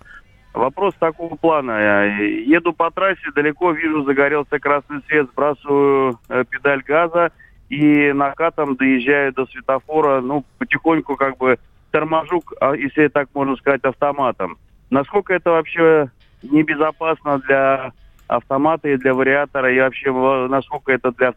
Вопрос 0.52 0.94
такого 0.98 1.36
плана. 1.36 2.08
Еду 2.18 2.72
по 2.72 2.90
трассе, 2.90 3.30
далеко 3.36 3.70
вижу, 3.70 4.02
загорелся 4.02 4.58
красный 4.58 5.00
свет, 5.06 5.28
сбрасываю 5.30 6.18
э, 6.28 6.42
педаль 6.50 6.82
газа 6.82 7.30
и 7.68 8.12
накатом 8.12 8.74
доезжаю 8.74 9.32
до 9.32 9.46
светофора, 9.46 10.20
ну, 10.20 10.44
потихоньку 10.58 11.14
как 11.14 11.36
бы 11.36 11.60
торможу, 11.92 12.42
а, 12.60 12.72
если 12.72 13.06
так 13.06 13.28
можно 13.32 13.54
сказать, 13.54 13.84
автоматом. 13.84 14.58
Насколько 14.90 15.34
это 15.34 15.52
вообще 15.52 16.10
небезопасно 16.42 17.38
для 17.46 17.92
автомата 18.28 18.88
и 18.88 18.96
для 18.96 19.14
вариатора, 19.14 19.74
и 19.74 19.80
вообще 19.80 20.12
насколько 20.48 20.92
это 20.92 21.10
для, 21.12 21.34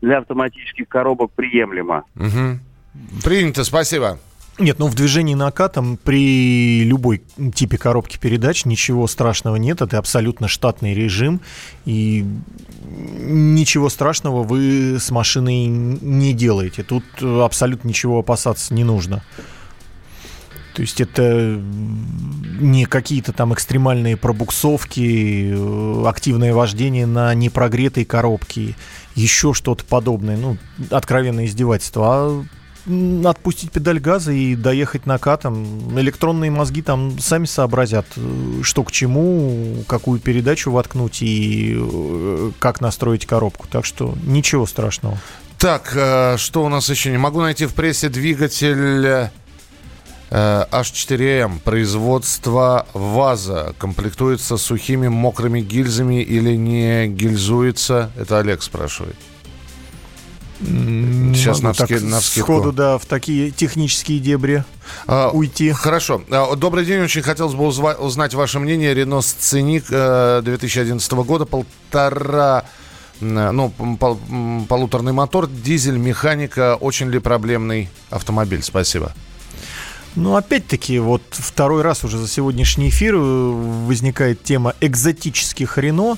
для 0.00 0.18
автоматических 0.18 0.88
коробок 0.88 1.30
приемлемо. 1.32 2.04
Угу. 2.16 3.22
Принято, 3.22 3.64
спасибо. 3.64 4.18
Нет, 4.58 4.78
ну 4.78 4.86
в 4.86 4.94
движении 4.94 5.34
накатом 5.34 5.96
при 5.96 6.84
любой 6.84 7.22
типе 7.54 7.76
коробки 7.76 8.18
передач 8.18 8.64
ничего 8.64 9.08
страшного 9.08 9.56
нет. 9.56 9.82
Это 9.82 9.98
абсолютно 9.98 10.46
штатный 10.46 10.94
режим. 10.94 11.40
И 11.84 12.24
ничего 12.86 13.88
страшного 13.88 14.44
вы 14.44 15.00
с 15.00 15.10
машиной 15.10 15.66
не 15.66 16.32
делаете. 16.34 16.84
Тут 16.84 17.04
абсолютно 17.20 17.88
ничего 17.88 18.20
опасаться 18.20 18.72
не 18.74 18.84
нужно. 18.84 19.24
То 20.74 20.82
есть 20.82 21.00
это 21.00 21.60
не 22.60 22.84
какие-то 22.84 23.32
там 23.32 23.54
экстремальные 23.54 24.16
пробуксовки, 24.16 25.52
э, 25.54 26.04
активное 26.06 26.52
вождение 26.52 27.06
на 27.06 27.32
непрогретой 27.34 28.04
коробке, 28.04 28.74
еще 29.14 29.54
что-то 29.54 29.84
подобное. 29.84 30.36
Ну, 30.36 30.56
откровенное 30.90 31.46
издевательство. 31.46 32.06
А 32.06 32.44
отпустить 33.24 33.70
педаль 33.70 33.98
газа 33.98 34.32
и 34.32 34.54
доехать 34.56 35.06
накатом. 35.06 35.98
Электронные 35.98 36.50
мозги 36.50 36.82
там 36.82 37.18
сами 37.20 37.46
сообразят, 37.46 38.06
э, 38.16 38.60
что 38.62 38.82
к 38.82 38.90
чему, 38.90 39.84
какую 39.86 40.18
передачу 40.18 40.72
воткнуть 40.72 41.22
и 41.22 41.76
э, 41.76 42.50
как 42.58 42.80
настроить 42.80 43.26
коробку. 43.26 43.68
Так 43.70 43.84
что 43.84 44.14
ничего 44.24 44.66
страшного. 44.66 45.18
Так, 45.56 45.96
что 46.36 46.64
у 46.64 46.68
нас 46.68 46.90
еще? 46.90 47.10
Не 47.10 47.16
могу 47.16 47.40
найти 47.40 47.64
в 47.64 47.72
прессе 47.72 48.10
двигатель 48.10 49.30
H4M 50.34 51.60
производство 51.60 52.86
ВАЗа 52.92 53.74
комплектуется 53.78 54.56
сухими 54.56 55.06
мокрыми 55.06 55.60
гильзами 55.60 56.22
или 56.22 56.56
не 56.56 57.06
гильзуется? 57.06 58.10
Это 58.16 58.40
Олег 58.40 58.62
спрашивает. 58.62 59.16
Сейчас 60.58 61.60
на, 61.60 61.72
так, 61.72 61.90
на 61.90 62.20
Сходу, 62.20 62.72
да, 62.72 62.98
в 62.98 63.06
такие 63.06 63.50
технические 63.50 64.18
дебри 64.18 64.64
а, 65.06 65.30
уйти. 65.30 65.70
Хорошо. 65.70 66.22
А, 66.30 66.56
добрый 66.56 66.84
день. 66.84 67.02
Очень 67.02 67.22
хотелось 67.22 67.54
бы 67.54 67.66
узнать 67.66 68.34
ваше 68.34 68.58
мнение. 68.58 68.92
Рено 68.94 69.20
Сценик 69.20 69.86
2011 69.88 71.12
года. 71.12 71.44
Полтора 71.44 72.64
ну, 73.20 73.70
пол, 73.70 74.18
полуторный 74.68 75.12
мотор, 75.12 75.48
дизель, 75.48 75.98
механика. 75.98 76.76
Очень 76.76 77.10
ли 77.10 77.18
проблемный 77.18 77.88
автомобиль? 78.10 78.62
Спасибо. 78.62 79.12
Ну, 80.16 80.36
опять-таки, 80.36 80.98
вот 81.00 81.22
второй 81.30 81.82
раз 81.82 82.04
уже 82.04 82.18
за 82.18 82.28
сегодняшний 82.28 82.88
эфир 82.88 83.16
э, 83.16 83.18
возникает 83.18 84.44
тема 84.44 84.74
экзотических 84.80 85.76
Рено. 85.76 86.16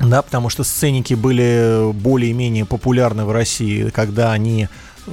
Да, 0.00 0.22
потому 0.22 0.48
что 0.48 0.64
сценики 0.64 1.14
были 1.14 1.92
более-менее 1.92 2.64
популярны 2.64 3.24
в 3.24 3.30
России, 3.30 3.90
когда 3.90 4.32
они 4.32 4.66
э, 5.06 5.10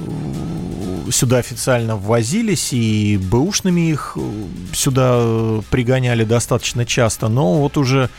сюда 1.10 1.38
официально 1.38 1.96
ввозились, 1.96 2.72
и 2.72 3.16
бэушными 3.16 3.90
их 3.90 4.16
э, 4.16 4.20
сюда 4.72 5.60
пригоняли 5.70 6.24
достаточно 6.24 6.84
часто, 6.84 7.28
но 7.28 7.60
вот 7.60 7.76
уже 7.76 8.10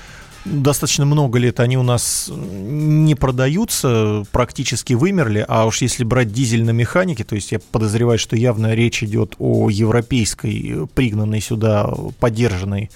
достаточно 0.46 1.06
много 1.06 1.40
лет 1.40 1.60
они 1.60 1.78
у 1.78 1.84
нас 1.84 2.30
не 2.32 3.16
продаются, 3.16 4.26
практически 4.32 4.94
вымерли, 4.94 5.46
а 5.48 5.66
уж 5.66 5.82
если 5.82 6.04
брать 6.04 6.32
дизель 6.32 6.64
на 6.64 6.72
механике, 6.72 7.24
то 7.24 7.36
есть 7.36 7.52
я 7.52 7.60
подозреваю, 7.60 8.20
что 8.20 8.36
явно 8.36 8.74
речь 8.74 9.04
идет 9.04 9.36
о 9.40 9.70
европейской, 9.70 10.88
пригнанной 10.94 11.42
сюда, 11.42 11.90
поддержанной 12.20 12.90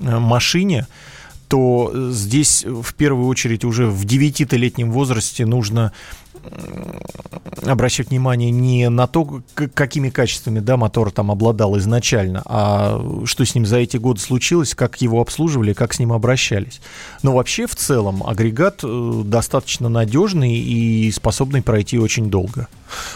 э, 0.00 0.18
машине, 0.18 0.86
то 1.48 1.92
здесь 2.12 2.64
в 2.64 2.94
первую 2.94 3.26
очередь 3.26 3.64
уже 3.64 3.86
в 3.86 4.04
9-летнем 4.04 4.92
возрасте 4.92 5.46
нужно 5.46 5.92
обращать 7.66 8.08
внимание 8.10 8.50
не 8.50 8.88
на 8.88 9.06
то, 9.06 9.42
какими 9.74 10.10
качествами 10.10 10.60
да, 10.60 10.76
мотор 10.76 11.10
там 11.10 11.30
обладал 11.30 11.76
изначально, 11.78 12.42
а 12.46 13.00
что 13.24 13.44
с 13.44 13.54
ним 13.54 13.66
за 13.66 13.78
эти 13.78 13.96
годы 13.96 14.20
случилось, 14.20 14.74
как 14.74 15.00
его 15.00 15.20
обслуживали, 15.20 15.72
как 15.72 15.92
с 15.92 15.98
ним 15.98 16.12
обращались. 16.12 16.80
Но 17.22 17.34
вообще 17.34 17.66
в 17.66 17.74
целом 17.74 18.22
агрегат 18.26 18.80
э, 18.82 19.22
достаточно 19.24 19.88
надежный 19.88 20.54
и 20.54 21.10
способный 21.10 21.62
пройти 21.62 21.98
очень 21.98 22.30
долго. 22.30 22.68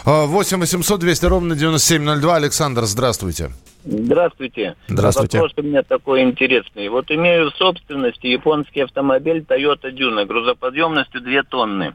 8 0.04 0.60
800 0.60 1.00
200 1.00 1.26
ровно 1.26 1.56
9702. 1.56 2.36
Александр, 2.36 2.84
здравствуйте. 2.84 3.50
Здравствуйте. 3.84 4.76
Здравствуйте. 4.88 5.38
Вопрос 5.38 5.52
у 5.58 5.62
меня 5.62 5.82
такой 5.82 6.22
интересный. 6.22 6.88
Вот 6.88 7.10
имею 7.10 7.50
в 7.50 7.56
собственности 7.56 8.26
японский 8.26 8.80
автомобиль 8.80 9.44
Toyota 9.46 9.92
Duna 9.92 10.24
грузоподъемностью 10.24 11.20
2 11.20 11.42
тонны. 11.44 11.94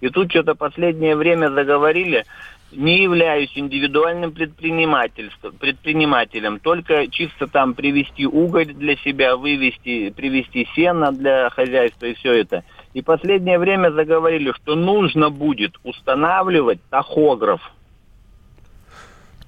И 0.00 0.08
тут 0.08 0.30
что-то 0.30 0.54
последнее 0.54 1.14
время 1.14 1.50
заговорили, 1.50 2.24
не 2.72 3.02
являюсь 3.02 3.50
индивидуальным 3.54 4.32
предпринимателем, 4.32 6.58
только 6.60 7.06
чисто 7.08 7.46
там 7.46 7.74
привезти 7.74 8.26
уголь 8.26 8.66
для 8.66 8.96
себя, 8.96 9.36
вывести, 9.36 10.10
привезти 10.10 10.66
сено 10.74 11.12
для 11.12 11.50
хозяйства 11.50 12.06
и 12.06 12.14
все 12.14 12.40
это. 12.40 12.64
И 12.94 13.02
последнее 13.02 13.58
время 13.58 13.90
заговорили, 13.90 14.52
что 14.52 14.74
нужно 14.74 15.28
будет 15.30 15.76
устанавливать 15.84 16.80
тахограф. 16.90 17.60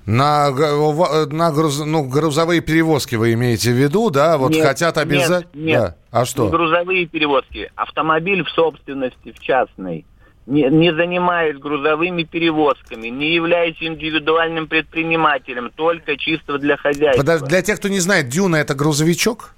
На, 0.04 0.50
на 0.50 1.52
груз, 1.52 1.78
ну, 1.86 2.08
грузовые 2.08 2.60
перевозки 2.60 3.14
вы 3.14 3.34
имеете 3.34 3.70
в 3.70 3.76
виду, 3.76 4.10
да? 4.10 4.36
Вот 4.36 4.50
нет, 4.50 4.66
хотят 4.66 4.98
обязательно. 4.98 5.48
Нет, 5.54 5.64
нет. 5.64 5.80
Да. 5.80 5.96
А 6.10 6.24
что? 6.24 6.46
Не 6.46 6.50
грузовые 6.50 7.06
перевозки. 7.06 7.70
Автомобиль 7.76 8.42
в 8.42 8.50
собственности, 8.50 9.30
в 9.30 9.38
частной 9.38 10.04
не, 10.46 10.68
не 10.70 10.94
занимаюсь 10.94 11.58
грузовыми 11.58 12.24
перевозками, 12.24 13.08
не 13.08 13.34
являюсь 13.34 13.76
индивидуальным 13.80 14.66
предпринимателем, 14.66 15.70
только 15.74 16.16
чисто 16.16 16.58
для 16.58 16.76
хозяйства. 16.76 17.22
Подожди, 17.22 17.46
для 17.46 17.62
тех, 17.62 17.78
кто 17.78 17.88
не 17.88 18.00
знает, 18.00 18.28
Дюна 18.28 18.56
это 18.56 18.74
грузовичок? 18.74 19.54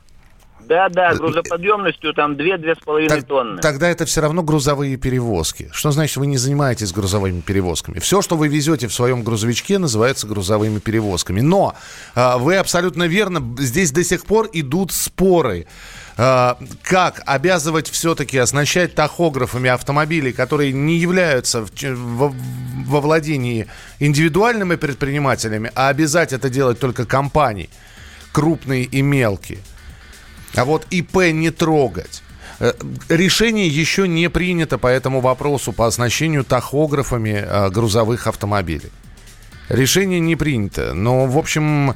Да, 0.69 0.89
да, 0.89 1.13
э, 1.13 1.17
грузоподъемностью 1.17 2.15
там 2.15 2.35
2-2,5 2.35 3.09
так, 3.09 3.25
тонны. 3.25 3.61
Тогда 3.61 3.89
это 3.89 4.05
все 4.05 4.21
равно 4.21 4.43
грузовые 4.43 4.97
перевозки. 4.97 5.69
Что 5.73 5.91
значит, 5.91 6.17
вы 6.17 6.27
не 6.27 6.37
занимаетесь 6.37 6.93
грузовыми 6.93 7.41
перевозками? 7.41 7.99
Все, 7.99 8.23
что 8.23 8.37
вы 8.37 8.49
везете 8.49 8.89
в 8.89 8.95
своем 8.95 9.23
грузовичке, 9.23 9.79
называется 9.79 10.27
грузовыми 10.27 10.79
перевозками. 10.79 11.41
Но 11.41 11.75
а, 12.15 12.39
вы 12.39 12.57
абсолютно 12.57 13.05
верно, 13.05 13.43
здесь 13.59 13.93
до 13.93 14.03
сих 14.05 14.25
пор 14.25 14.49
идут 14.53 14.93
споры. 14.93 15.67
А, 16.17 16.59
как 16.83 17.23
обязывать 17.27 17.89
все-таки 17.89 18.39
оснащать 18.39 18.95
тахографами 18.95 19.69
автомобилей, 19.69 20.33
которые 20.33 20.73
не 20.73 20.97
являются 20.99 21.67
во 21.83 23.01
владении 23.01 23.67
индивидуальными 23.99 24.77
предпринимателями, 24.77 25.73
а 25.75 25.89
обязать 25.89 26.33
это 26.33 26.51
делать 26.51 26.79
только 26.79 27.05
компании, 27.05 27.69
крупные 28.33 28.85
и 28.85 29.03
мелкие. 29.03 29.59
А 30.55 30.65
вот 30.65 30.87
ИП 30.91 31.33
не 31.33 31.51
трогать. 31.51 32.23
Э, 32.61 32.73
решение 33.09 33.67
еще 33.67 34.07
не 34.07 34.31
принято 34.31 34.79
по 34.79 34.87
этому 34.87 35.21
вопросу 35.21 35.73
по 35.73 35.87
оснащению 35.89 36.45
тахографами 36.45 37.45
а, 37.45 37.71
грузовых 37.71 38.29
автомобилей. 38.29 38.93
Решение 39.69 40.21
не 40.21 40.37
принято. 40.37 40.95
Но, 40.95 41.27
в 41.27 41.37
общем, 41.39 41.95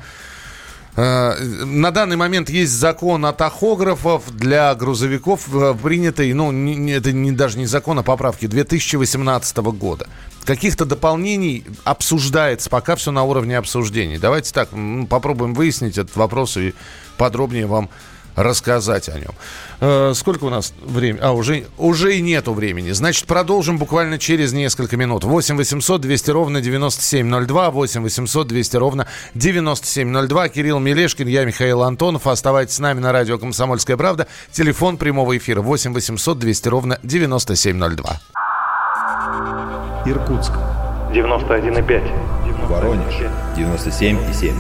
на 1.01 1.93
данный 1.93 2.17
момент 2.17 2.51
есть 2.51 2.73
закон 2.73 3.25
о 3.25 3.33
тахографах 3.33 4.23
для 4.33 4.75
грузовиков, 4.75 5.43
э, 5.55 5.75
принятый, 5.81 6.33
ну, 6.33 6.51
это 6.89 7.13
не, 7.13 7.31
даже 7.31 7.57
не 7.57 7.67
закон, 7.67 8.01
а 8.01 8.03
поправки 8.03 8.47
2018 8.47 9.57
года. 9.59 10.09
Каких-то 10.45 10.87
дополнений 10.87 11.65
обсуждается, 11.85 12.69
пока 12.69 12.97
все 12.97 13.13
на 13.13 13.23
уровне 13.23 13.57
обсуждений. 13.59 14.19
Давайте 14.19 14.53
так, 14.53 14.71
попробуем 15.09 15.55
выяснить 15.55 15.99
этот 15.99 16.17
вопрос 16.17 16.57
и 16.57 16.75
подробнее 17.17 17.67
вам 17.67 17.91
о 19.09 19.19
нем. 19.19 19.31
Э, 19.81 20.13
сколько 20.15 20.45
у 20.45 20.51
нас 20.51 20.73
времени? 20.83 21.21
А, 21.23 21.33
уже, 21.33 21.67
уже 21.77 22.17
и 22.17 22.21
нету 22.21 22.53
времени. 22.53 22.91
Значит, 22.93 23.27
продолжим 23.27 23.79
буквально 23.79 24.19
через 24.19 24.53
несколько 24.53 24.97
минут. 24.97 25.25
8 25.25 25.57
800 25.57 26.01
200 26.01 26.31
ровно 26.31 26.61
9702, 26.61 27.71
8 27.71 28.03
800 28.03 28.47
200 28.47 28.77
ровно 28.77 29.07
9702. 29.35 30.49
Кирилл 30.49 30.79
Мелешкин, 30.79 31.27
я 31.29 31.45
Михаил 31.45 31.83
Антонов. 31.83 32.27
Оставайтесь 32.27 32.75
с 32.75 32.79
нами 32.79 33.01
на 33.01 33.13
радио 33.13 33.39
«Комсомольская 33.39 33.97
правда». 33.97 34.27
Телефон 34.53 34.97
прямого 34.97 35.37
эфира 35.37 35.61
8 35.61 35.93
800 35.93 36.39
200 36.39 36.69
ровно 36.69 36.99
9702. 37.03 38.21
Иркутск. 40.07 40.53
91,5. 41.13 42.67
Воронеж. 42.69 43.15
97,7. 43.57 44.55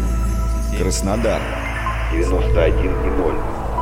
Краснодар. 0.78 1.40
91,0. 2.12 3.58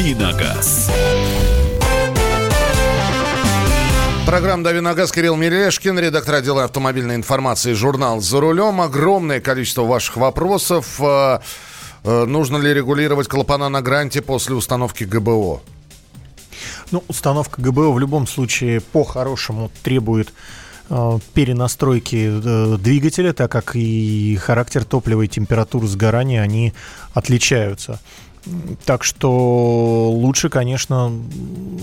«Давиногаз». 0.00 0.90
Программа 4.24 4.64
«Дави 4.64 4.80
на 4.80 4.94
газ» 4.94 5.12
Кирилл 5.12 5.36
Мелешкин, 5.36 5.98
редактор 5.98 6.36
отдела 6.36 6.64
автомобильной 6.64 7.16
информации 7.16 7.74
журнал 7.74 8.22
«За 8.22 8.40
рулем». 8.40 8.80
Огромное 8.80 9.40
количество 9.42 9.82
ваших 9.82 10.16
вопросов. 10.16 10.98
Э, 11.00 11.40
э, 12.04 12.24
нужно 12.24 12.56
ли 12.56 12.72
регулировать 12.72 13.28
клапана 13.28 13.68
на 13.68 13.82
гранте 13.82 14.22
после 14.22 14.54
установки 14.54 15.04
ГБО? 15.04 15.60
Ну, 16.92 17.04
установка 17.08 17.60
ГБО 17.60 17.92
в 17.92 17.98
любом 17.98 18.26
случае 18.26 18.80
по-хорошему 18.80 19.70
требует 19.82 20.32
э, 20.88 21.18
перенастройки 21.34 22.78
двигателя, 22.78 23.34
так 23.34 23.52
как 23.52 23.76
и 23.76 24.34
характер 24.36 24.84
топлива 24.84 25.20
и 25.20 25.28
температура 25.28 25.86
сгорания, 25.86 26.40
они 26.40 26.72
отличаются. 27.12 28.00
Так 28.84 29.04
что 29.04 30.10
лучше, 30.10 30.48
конечно, 30.48 31.12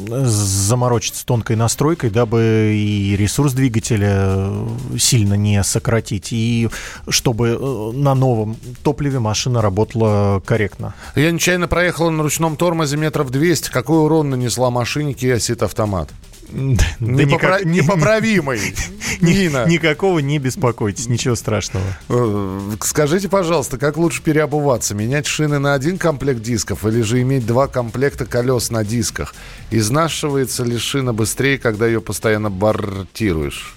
заморочиться 0.08 1.26
тонкой 1.26 1.56
настройкой, 1.56 2.10
дабы 2.10 2.74
и 2.74 3.16
ресурс 3.16 3.54
двигателя 3.54 4.52
сильно 4.98 5.36
не 5.36 5.64
сократить, 5.64 6.30
и 6.32 6.70
чтобы 7.10 7.50
э, 7.50 7.92
на 7.98 8.16
новом 8.16 8.58
топливе 8.84 9.20
машина 9.20 9.62
работала 9.62 10.42
корректно. 10.46 10.94
Я 11.16 11.32
нечаянно 11.32 11.68
проехал 11.68 12.10
на 12.10 12.24
ручном 12.24 12.56
тормозе 12.58 12.98
метров 12.98 13.30
200. 13.30 13.70
Какой 13.70 14.04
урон 14.04 14.30
нанесла 14.30 14.72
машине 14.72 15.14
Kia 15.14 15.36
Ceed 15.38 15.64
автомат? 15.64 16.10
Да 16.50 16.84
Непопра... 17.00 17.60
никак... 17.60 17.66
Непоправимый. 17.66 18.60
Нина. 19.22 19.66
Никакого 19.68 20.20
не 20.20 20.40
беспокойтесь, 20.40 21.08
ничего 21.08 21.36
страшного. 21.36 21.86
Э, 22.10 22.76
скажите, 22.82 23.30
пожалуйста, 23.30 23.78
как 23.78 23.98
лучше 23.98 24.22
переобуваться? 24.22 24.96
Менять 24.96 25.28
шины 25.28 25.60
на 25.60 25.74
один 25.74 25.98
комплект 25.98 26.42
дисков 26.42 26.86
или 26.86 27.02
же 27.02 27.22
иметь 27.22 27.46
два 27.46 27.68
комплекта 27.68 28.26
колес 28.26 28.72
на 28.72 28.84
дисках? 28.84 29.36
Изнашивается 29.72 30.64
ли 30.64 30.78
шина 30.78 31.14
быстрее, 31.14 31.58
когда 31.58 31.88
ее 31.88 32.02
постоянно 32.02 32.50
бортируешь? 32.50 33.77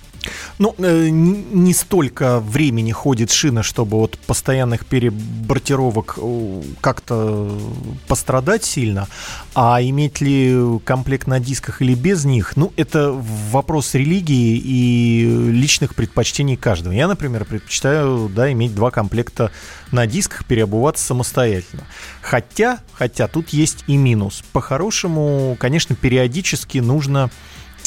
Ну, 0.58 0.74
э, 0.78 1.08
не 1.10 1.72
столько 1.72 2.40
времени 2.40 2.92
ходит 2.92 3.30
шина, 3.30 3.62
чтобы 3.62 3.96
от 3.98 4.18
постоянных 4.18 4.84
перебортировок 4.86 6.18
э, 6.18 6.62
как-то 6.80 7.58
пострадать 8.06 8.64
сильно, 8.64 9.08
а 9.54 9.78
иметь 9.82 10.20
ли 10.20 10.78
комплект 10.84 11.26
на 11.26 11.40
дисках 11.40 11.80
или 11.82 11.94
без 11.94 12.24
них, 12.24 12.56
ну, 12.56 12.72
это 12.76 13.12
вопрос 13.12 13.94
религии 13.94 14.58
и 14.58 15.50
личных 15.50 15.94
предпочтений 15.94 16.56
каждого. 16.56 16.92
Я, 16.92 17.08
например, 17.08 17.44
предпочитаю, 17.44 18.30
да, 18.34 18.52
иметь 18.52 18.74
два 18.74 18.90
комплекта 18.90 19.50
на 19.92 20.06
дисках, 20.06 20.44
переобуваться 20.44 21.04
самостоятельно. 21.04 21.84
Хотя, 22.20 22.80
хотя 22.92 23.28
тут 23.28 23.50
есть 23.50 23.84
и 23.86 23.96
минус. 23.96 24.42
По-хорошему, 24.52 25.56
конечно, 25.58 25.94
периодически 25.94 26.78
нужно 26.78 27.30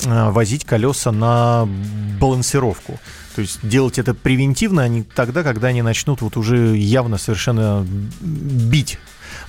возить 0.06 0.66
колеса 0.66 1.12
на 1.12 1.68
балансировку. 2.20 3.00
То 3.36 3.42
есть 3.42 3.60
делать 3.68 3.98
это 3.98 4.14
превентивно, 4.14 4.84
а 4.84 4.88
не 4.88 5.04
тогда, 5.04 5.44
когда 5.44 5.70
они 5.70 5.82
начнут 5.82 6.22
вот 6.22 6.38
уже 6.38 6.78
явно 6.78 7.18
совершенно 7.18 7.86
бить 8.22 9.00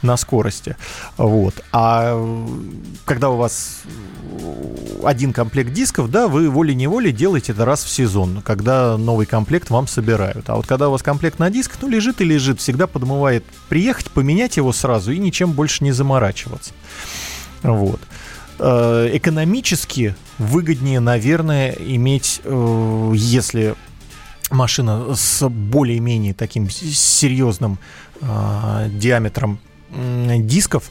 на 0.03 0.17
скорости. 0.17 0.77
Вот. 1.17 1.55
А 1.73 2.17
когда 3.05 3.31
у 3.31 3.37
вас 3.37 3.83
один 5.05 5.33
комплект 5.33 5.73
дисков, 5.73 6.11
да, 6.11 6.29
вы 6.29 6.49
волей-неволей 6.49 7.13
делаете 7.13 7.53
это 7.53 7.65
раз 7.65 7.85
в 7.85 7.91
сезон, 7.91 8.41
когда 8.43 8.97
новый 8.97 9.27
комплект 9.27 9.71
вам 9.71 9.87
собирают. 9.87 10.49
А 10.49 10.57
вот 10.57 10.67
когда 10.67 10.89
у 10.89 10.93
вас 10.93 11.03
комплект 11.03 11.39
на 11.39 11.51
диск, 11.51 11.77
ну, 11.81 11.89
лежит 11.89 12.21
и 12.21 12.25
лежит, 12.25 12.61
всегда 12.61 12.87
подмывает 12.87 13.45
приехать, 13.69 14.11
поменять 14.11 14.57
его 14.57 14.73
сразу 14.73 15.13
и 15.13 15.19
ничем 15.19 15.53
больше 15.53 15.85
не 15.85 15.93
заморачиваться. 15.93 16.73
Вот. 17.63 18.01
Э, 18.59 19.11
экономически 19.13 20.15
выгоднее, 20.39 21.01
наверное, 21.01 21.73
иметь, 21.73 22.41
э, 22.45 23.13
если 23.15 23.75
машина 24.51 25.15
с 25.15 25.49
более-менее 25.49 26.35
таким 26.35 26.71
серьезным 26.71 27.79
э, 28.21 28.89
диаметром 28.91 29.59
дисков, 29.91 30.91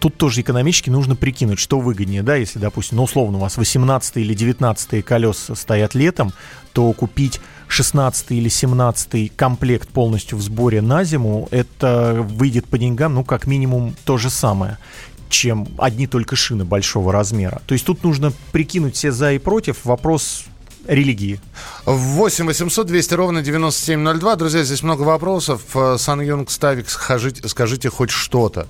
тут 0.00 0.16
тоже 0.16 0.40
экономически 0.40 0.88
нужно 0.88 1.16
прикинуть, 1.16 1.58
что 1.58 1.80
выгоднее, 1.80 2.22
да, 2.22 2.36
если, 2.36 2.58
допустим, 2.58 2.96
ну, 2.96 3.02
условно, 3.02 3.36
у 3.36 3.40
вас 3.42 3.58
18 3.58 4.16
или 4.18 4.32
19 4.32 5.04
колеса 5.04 5.54
стоят 5.54 5.94
летом, 5.94 6.32
то 6.72 6.90
купить 6.92 7.40
16 7.68 8.30
или 8.30 8.48
17 8.48 9.36
комплект 9.36 9.88
полностью 9.88 10.38
в 10.38 10.42
сборе 10.42 10.80
на 10.80 11.04
зиму, 11.04 11.48
это 11.50 12.24
выйдет 12.26 12.66
по 12.66 12.78
деньгам, 12.78 13.14
ну, 13.14 13.24
как 13.24 13.46
минимум, 13.46 13.94
то 14.06 14.16
же 14.16 14.30
самое 14.30 14.78
чем 15.28 15.68
одни 15.78 16.06
только 16.06 16.36
шины 16.36 16.64
большого 16.64 17.12
размера. 17.12 17.62
То 17.66 17.74
есть 17.74 17.84
тут 17.84 18.04
нужно 18.04 18.32
прикинуть 18.52 18.96
все 18.96 19.12
за 19.12 19.32
и 19.32 19.38
против. 19.38 19.84
Вопрос 19.84 20.44
религии. 20.86 21.40
8 21.84 22.46
800 22.46 22.86
200 22.86 23.14
ровно 23.14 23.42
9702. 23.42 24.36
Друзья, 24.36 24.64
здесь 24.64 24.82
много 24.82 25.02
вопросов. 25.02 25.62
Э, 25.74 25.96
Сан 25.98 26.20
Юнг 26.20 26.50
Ставик, 26.50 26.88
скажите, 26.88 27.46
скажите 27.48 27.90
хоть 27.90 28.10
что-то. 28.10 28.66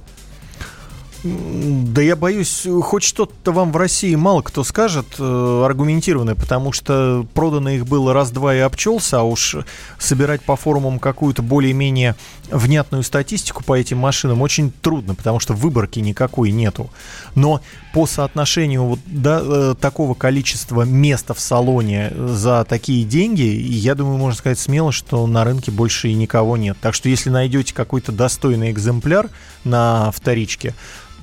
Да 1.27 2.03
я 2.03 2.15
боюсь, 2.15 2.67
хоть 2.83 3.03
что-то 3.03 3.53
вам 3.53 3.73
в 3.73 3.77
России 3.77 4.15
мало 4.15 4.43
кто 4.43 4.65
скажет 4.65 5.07
э, 5.19 5.63
аргументированное, 5.65 6.35
потому 6.35 6.73
что 6.73 7.27
продано 7.35 7.71
их 7.71 7.87
было 7.87 8.13
раз-два 8.13 8.55
и 8.55 8.59
обчелся, 8.59 9.21
а 9.21 9.23
уж 9.23 9.57
собирать 9.99 10.43
по 10.43 10.57
форумам 10.57 10.99
какую-то 10.99 11.43
более-менее 11.43 12.15
внятную 12.51 13.03
статистику 13.03 13.65
по 13.65 13.77
этим 13.77 13.99
машинам 13.99 14.43
очень 14.43 14.71
трудно, 14.71 15.15
потому 15.15 15.41
что 15.41 15.55
выборки 15.55 15.99
никакой 15.99 16.51
нету. 16.51 16.91
Но 17.35 17.61
по 17.93 18.07
соотношению 18.07 18.85
вот 18.85 19.01
до, 19.07 19.73
э, 19.73 19.75
такого 19.81 20.15
количества 20.15 20.83
места 20.83 21.35
в 21.35 21.41
салоне 21.41 22.13
за 22.17 22.65
такие 22.69 23.05
деньги, 23.05 23.43
я 23.43 23.95
думаю, 23.95 24.19
можно 24.19 24.39
сказать 24.39 24.59
смело, 24.59 24.93
что 24.93 25.27
на 25.27 25.45
рынке 25.45 25.71
больше 25.71 26.09
и 26.09 26.15
никого 26.15 26.57
нет. 26.57 26.77
Так 26.81 26.95
что 26.95 27.09
если 27.09 27.31
найдете 27.31 27.75
какой-то 27.75 28.13
достойный 28.13 28.71
экземпляр 28.71 29.31
на 29.65 30.11
вторичке, 30.13 30.75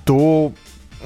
то 0.05 0.51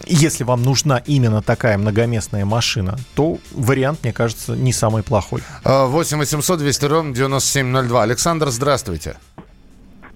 если 0.05 0.43
вам 0.43 0.63
нужна 0.63 1.01
именно 1.05 1.41
такая 1.41 1.77
многоместная 1.77 2.45
машина, 2.45 2.95
то 3.15 3.37
вариант, 3.53 3.99
мне 4.03 4.13
кажется, 4.13 4.55
не 4.55 4.71
самый 4.71 5.03
плохой. 5.03 5.41
8 5.63 6.17
800 6.17 6.59
200 6.59 6.85
ровно 6.85 7.13
9702. 7.13 8.03
Александр, 8.03 8.47
здравствуйте. 8.47 9.17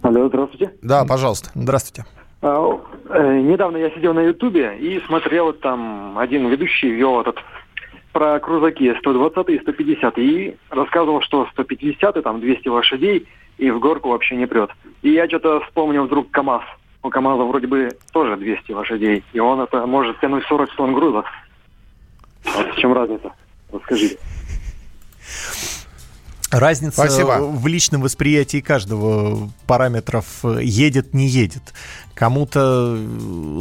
Алло, 0.02 0.28
здравствуйте. 0.28 0.74
Да, 0.82 1.06
пожалуйста. 1.06 1.50
Здравствуйте. 1.54 2.06
А, 2.42 2.80
э, 3.10 3.40
недавно 3.42 3.78
я 3.78 3.92
сидел 3.92 4.14
на 4.14 4.22
Ютубе 4.22 4.78
и 4.80 5.00
смотрел 5.06 5.54
там 5.54 6.18
один 6.18 6.48
ведущий 6.48 6.90
вел 6.90 7.22
этот 7.22 7.38
про 8.12 8.40
крузаки 8.40 8.94
120 9.00 9.50
и 9.50 9.60
150 9.60 10.18
и 10.18 10.58
рассказывал, 10.70 11.22
что 11.22 11.48
150 11.52 12.22
там 12.24 12.40
200 12.42 12.68
лошадей 12.68 13.28
и 13.58 13.70
в 13.70 13.80
горку 13.80 14.10
вообще 14.10 14.36
не 14.36 14.48
прет. 14.48 14.72
И 15.02 15.12
я 15.12 15.28
что-то 15.28 15.62
вспомнил 15.62 16.06
вдруг 16.06 16.32
КАМАЗ 16.32 16.64
у 17.04 17.10
КАМАЗа 17.10 17.44
вроде 17.44 17.68
бы 17.68 17.90
тоже 18.12 18.38
200 18.38 18.72
лошадей, 18.72 19.24
и 19.34 19.40
он 19.40 19.62
это 19.62 19.86
может 19.86 20.20
тянуть 20.20 20.44
40 20.46 20.76
тонн 20.76 20.94
груза. 20.94 21.24
Вот 22.44 22.68
в 22.74 22.76
чем 22.78 22.94
разница? 22.94 23.32
Расскажите. 23.72 24.18
Разница 26.52 27.06
Спасибо. 27.06 27.38
в 27.40 27.66
личном 27.68 28.02
восприятии 28.02 28.60
каждого 28.60 29.50
параметров 29.68 30.26
э, 30.44 30.60
едет, 30.62 31.14
не 31.14 31.26
едет. 31.28 31.62
Кому-то 32.14 32.98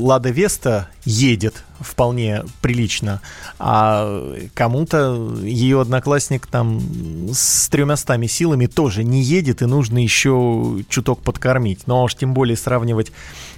Лада 0.00 0.30
Веста 0.30 0.88
едет 1.04 1.64
вполне 1.80 2.42
прилично, 2.60 3.22
а 3.58 4.34
кому-то 4.54 5.34
ее 5.42 5.80
одноклассник 5.80 6.46
там 6.46 6.80
с 7.32 7.68
тремястами 7.68 8.26
силами 8.26 8.66
тоже 8.66 9.02
не 9.02 9.22
едет, 9.22 9.62
и 9.62 9.66
нужно 9.66 9.98
еще 10.02 10.84
чуток 10.88 11.22
подкормить. 11.22 11.86
Но 11.86 11.94
ну, 11.94 12.00
а 12.00 12.04
уж 12.04 12.14
тем 12.16 12.34
более 12.34 12.56
сравнивать 12.56 13.12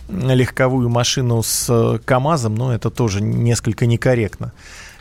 легковую 0.08 0.88
машину 0.88 1.42
с 1.42 2.00
КАМАЗом, 2.04 2.54
ну, 2.54 2.70
это 2.70 2.90
тоже 2.90 3.22
несколько 3.22 3.86
некорректно. 3.86 4.52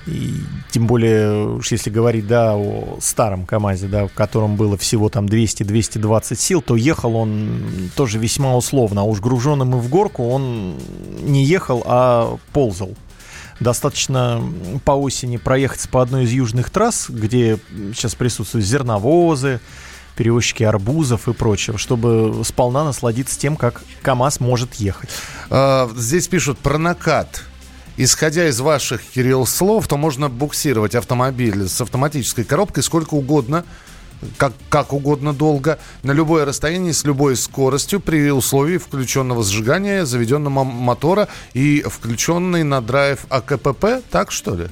И 0.08 0.34
тем 0.72 0.88
более, 0.88 1.56
уж 1.58 1.72
если 1.72 1.90
говорить, 1.90 2.28
да, 2.28 2.56
о 2.56 2.98
старом 3.02 3.46
КАМАЗе, 3.46 3.88
да, 3.88 4.08
в 4.08 4.14
котором 4.14 4.56
было 4.56 4.78
всего 4.78 5.10
там 5.10 5.26
200-220 5.26 6.36
сил, 6.36 6.62
то 6.62 6.76
ехал 6.76 7.16
он 7.16 7.92
тоже 7.96 8.18
весьма 8.18 8.56
условно. 8.56 9.02
А 9.02 9.04
уж 9.04 9.20
груженным 9.20 9.76
и 9.76 9.80
в 9.80 9.90
горку 9.90 10.28
он 10.30 10.76
не 11.22 11.46
ехал, 11.46 11.84
а 11.86 12.38
ползал. 12.52 12.96
Достаточно 13.60 14.42
по 14.86 14.94
осени 14.94 15.38
проехать 15.38 15.88
по 15.90 16.02
одной 16.02 16.24
из 16.24 16.32
южных 16.32 16.72
трасс, 16.72 17.10
где 17.10 17.60
сейчас 17.94 18.16
присутствуют 18.16 18.66
зерновозы, 18.66 19.60
перевозчики 20.16 20.64
арбузов 20.64 21.28
и 21.28 21.34
прочего, 21.34 21.78
чтобы 21.78 22.42
сполна 22.44 22.84
насладиться 22.84 23.40
тем, 23.40 23.56
как 23.56 23.84
КАМАЗ 24.02 24.40
может 24.40 24.74
ехать. 24.76 25.10
А, 25.52 25.90
здесь 25.96 26.28
пишут 26.28 26.58
про 26.58 26.80
накат 26.80 27.44
исходя 27.98 28.48
из 28.48 28.60
ваших, 28.60 29.02
Кирилл, 29.04 29.46
слов, 29.46 29.88
то 29.88 29.98
можно 29.98 30.30
буксировать 30.30 30.96
автомобиль 30.96 31.68
с 31.68 31.82
автоматической 31.82 32.44
коробкой 32.44 32.84
сколько 32.84 33.16
угодно, 33.16 33.66
как, 34.38 34.54
как 34.70 34.94
угодно 34.94 35.34
долго, 35.34 35.80
на 36.04 36.12
любое 36.12 36.46
расстояние, 36.46 36.94
с 36.94 37.04
любой 37.04 37.36
скоростью, 37.36 38.00
при 38.00 38.32
условии 38.32 38.78
включенного 38.78 39.44
сжигания, 39.44 40.06
заведенного 40.06 40.64
мотора 40.64 41.28
и 41.54 41.84
включенный 41.88 42.64
на 42.64 42.82
драйв 42.82 43.26
АКПП, 43.30 44.04
так 44.10 44.32
что 44.32 44.56
ли? 44.56 44.68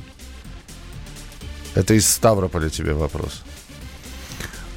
Это 1.75 1.93
из 1.93 2.10
Ставрополя 2.10 2.69
тебе 2.69 2.93
вопрос. 2.93 3.43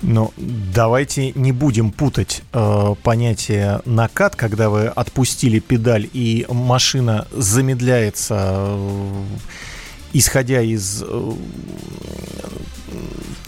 Ну, 0.02 0.32
давайте 0.36 1.30
не 1.32 1.52
будем 1.52 1.92
путать 1.92 2.42
э, 2.52 2.94
понятие 3.04 3.80
накат, 3.84 4.34
когда 4.34 4.68
вы 4.68 4.86
отпустили 4.86 5.60
педаль 5.60 6.08
и 6.12 6.44
машина 6.48 7.28
замедляется, 7.30 8.36
э, 8.66 9.24
исходя 10.12 10.60
из 10.60 11.04
э, 11.06 11.32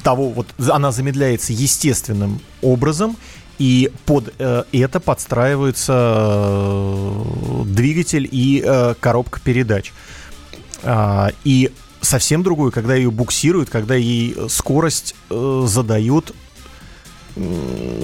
того, 0.04 0.28
вот 0.30 0.46
она 0.70 0.92
замедляется 0.92 1.52
естественным 1.52 2.40
образом, 2.62 3.16
и 3.58 3.90
под 4.06 4.32
э, 4.38 4.62
это 4.70 5.00
подстраивается 5.00 5.92
э, 5.96 7.62
двигатель 7.66 8.28
и 8.30 8.62
э, 8.64 8.94
коробка 9.00 9.40
передач. 9.40 9.92
Э, 10.84 11.30
и 11.42 11.72
совсем 12.04 12.42
другое, 12.42 12.70
когда 12.70 12.94
ее 12.94 13.10
буксируют, 13.10 13.70
когда 13.70 13.94
ей 13.94 14.36
скорость 14.48 15.14
э, 15.30 15.64
задают 15.66 16.34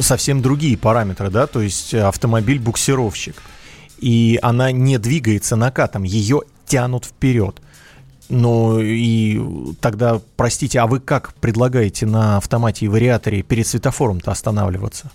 совсем 0.00 0.42
другие 0.42 0.76
параметры, 0.76 1.30
да, 1.30 1.46
то 1.46 1.60
есть 1.60 1.94
автомобиль-буксировщик. 1.94 3.36
И 3.98 4.38
она 4.42 4.72
не 4.72 4.98
двигается 4.98 5.56
накатом, 5.56 6.02
ее 6.02 6.42
тянут 6.66 7.04
вперед. 7.04 7.60
Ну 8.28 8.80
и 8.80 9.74
тогда, 9.80 10.20
простите, 10.36 10.80
а 10.80 10.86
вы 10.86 11.00
как 11.00 11.34
предлагаете 11.34 12.06
на 12.06 12.36
автомате 12.36 12.86
и 12.86 12.88
вариаторе 12.88 13.42
перед 13.42 13.66
светофором-то 13.66 14.30
останавливаться? 14.30 15.10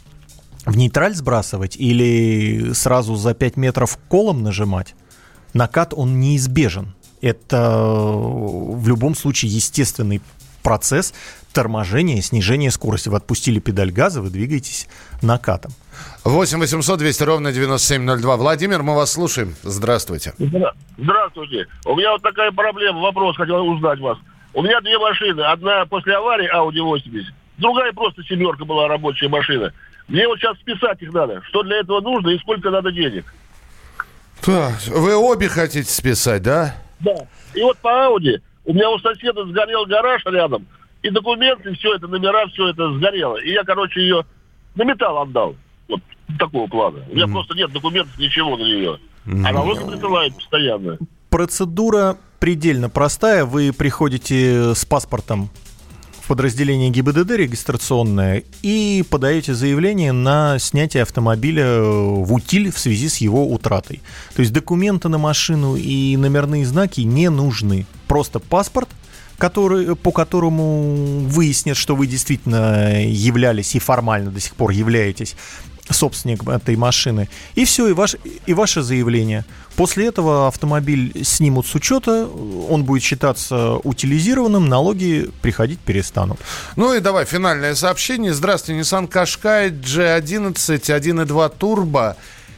В 0.66 0.76
нейтраль 0.76 1.16
сбрасывать 1.16 1.78
или 1.78 2.74
сразу 2.74 3.16
за 3.16 3.34
5 3.34 3.58
метров 3.58 3.98
колом 4.10 4.44
нажимать? 4.44 4.96
Накат, 5.54 5.94
он 5.96 6.20
неизбежен. 6.20 6.94
Это 7.26 7.82
в 7.82 8.88
любом 8.88 9.16
случае 9.16 9.50
естественный 9.50 10.22
процесс 10.62 11.12
торможения, 11.54 12.22
снижения 12.22 12.70
скорости. 12.70 13.10
Вы 13.10 13.18
отпустили 13.18 13.60
педаль 13.60 13.92
газа, 13.92 14.22
вы 14.22 14.30
двигаетесь 14.30 14.88
накатом. 15.24 15.72
8 16.24 16.60
800 16.60 17.00
200 17.00 17.24
ровно 17.24 17.52
9702. 17.52 18.38
Владимир, 18.38 18.84
мы 18.84 18.94
вас 18.94 19.14
слушаем. 19.14 19.56
Здравствуйте. 19.64 20.36
Здравствуйте. 21.00 21.66
У 21.88 21.96
меня 21.96 22.12
вот 22.12 22.22
такая 22.22 22.52
проблема, 22.52 23.00
вопрос 23.00 23.36
хотел 23.38 23.68
узнать 23.68 24.00
вас. 24.00 24.20
У 24.54 24.62
меня 24.62 24.80
две 24.82 25.00
машины. 25.00 25.42
Одна 25.42 25.88
после 25.88 26.14
аварии 26.14 26.48
Audi 26.56 26.84
80, 26.84 27.34
другая 27.58 27.92
просто 27.92 28.22
семерка 28.22 28.66
была 28.66 28.88
рабочая 28.88 29.30
машина. 29.30 29.74
Мне 30.08 30.28
вот 30.28 30.38
сейчас 30.38 30.60
списать 30.60 31.02
их 31.02 31.12
надо. 31.12 31.42
Что 31.50 31.64
для 31.64 31.78
этого 31.80 32.02
нужно 32.02 32.30
и 32.30 32.38
сколько 32.38 32.70
надо 32.70 32.92
денег? 32.92 33.26
Так, 34.42 34.76
вы 34.90 35.16
обе 35.16 35.50
хотите 35.50 35.92
списать, 35.92 36.44
да? 36.44 36.76
Да. 37.06 37.28
И 37.54 37.62
вот 37.62 37.78
по 37.78 37.88
Audi 37.88 38.42
у 38.66 38.74
меня 38.74 38.90
у 38.90 39.00
соседа 39.00 39.46
сгорел 39.46 39.86
гараж 39.86 40.24
рядом, 40.26 40.66
и 41.04 41.10
документы, 41.10 41.74
все 41.76 41.96
это, 41.96 42.08
номера, 42.08 42.48
все 42.48 42.70
это 42.70 42.92
сгорело. 42.94 43.38
И 43.38 43.52
я, 43.52 43.64
короче, 43.64 44.02
ее 44.02 44.26
на 44.74 44.84
металл 44.84 45.22
отдал. 45.22 45.56
Вот 45.88 46.02
такого 46.40 46.68
плана. 46.68 47.00
У 47.10 47.16
меня 47.16 47.26
mm 47.26 47.32
просто 47.32 47.54
нет 47.54 47.72
документов, 47.72 48.18
ничего 48.18 48.58
на 48.58 48.64
нее. 48.64 49.00
mm 49.28 49.46
А 49.46 49.52
налоги 49.52 49.88
присылают 49.88 50.36
постоянно. 50.36 50.98
Процедура 51.30 52.18
предельно 52.40 52.90
простая. 52.90 53.46
Вы 53.46 53.72
приходите 53.72 54.74
с 54.74 54.84
паспортом 54.86 55.50
в 56.26 56.28
подразделение 56.28 56.90
ГИБДД 56.90 57.32
регистрационное 57.34 58.44
и 58.64 59.06
подаете 59.08 59.54
заявление 59.54 60.12
на 60.12 60.58
снятие 60.58 61.04
автомобиля 61.04 61.80
в 61.80 62.34
утиль 62.34 62.72
в 62.72 62.80
связи 62.80 63.10
с 63.10 63.18
его 63.18 63.48
утратой. 63.48 64.02
То 64.34 64.40
есть 64.40 64.52
документы 64.52 65.08
на 65.08 65.20
машину 65.20 65.76
и 65.76 66.18
номерные 66.18 66.66
знаки 66.66 67.02
не 67.02 67.30
нужны. 67.30 67.86
Просто 68.08 68.40
паспорт, 68.40 68.90
который, 69.38 69.96
по 69.96 70.12
которому 70.12 71.28
выяснят, 71.28 71.78
что 71.78 71.96
вы 71.96 72.08
действительно 72.08 73.04
являлись 73.06 73.76
и 73.76 73.80
формально 73.80 74.32
до 74.32 74.40
сих 74.40 74.56
пор 74.56 74.72
являетесь 74.72 75.36
собственник 75.90 76.48
этой 76.48 76.76
машины. 76.76 77.30
И 77.56 77.66
все, 77.66 77.88
и, 77.88 77.94
ваш, 77.94 78.16
и 78.46 78.54
ваше 78.54 78.82
заявление. 78.82 79.46
После 79.76 80.08
этого 80.08 80.48
автомобиль 80.48 81.24
снимут 81.24 81.68
с 81.68 81.76
учета, 81.76 82.28
он 82.28 82.86
будет 82.86 83.04
считаться 83.04 83.76
утилизированным, 83.84 84.68
налоги 84.68 85.30
приходить 85.42 85.80
перестанут. 85.80 86.40
Ну 86.76 86.94
и 86.94 87.00
давай 87.00 87.26
финальное 87.26 87.76
сообщение. 87.76 88.34
Здравствуйте, 88.34 88.82
Nissan 88.82 89.10
Qashqai 89.10 89.70
G11 89.82 90.54
1.2 90.54 91.54
турбо. 91.58 92.16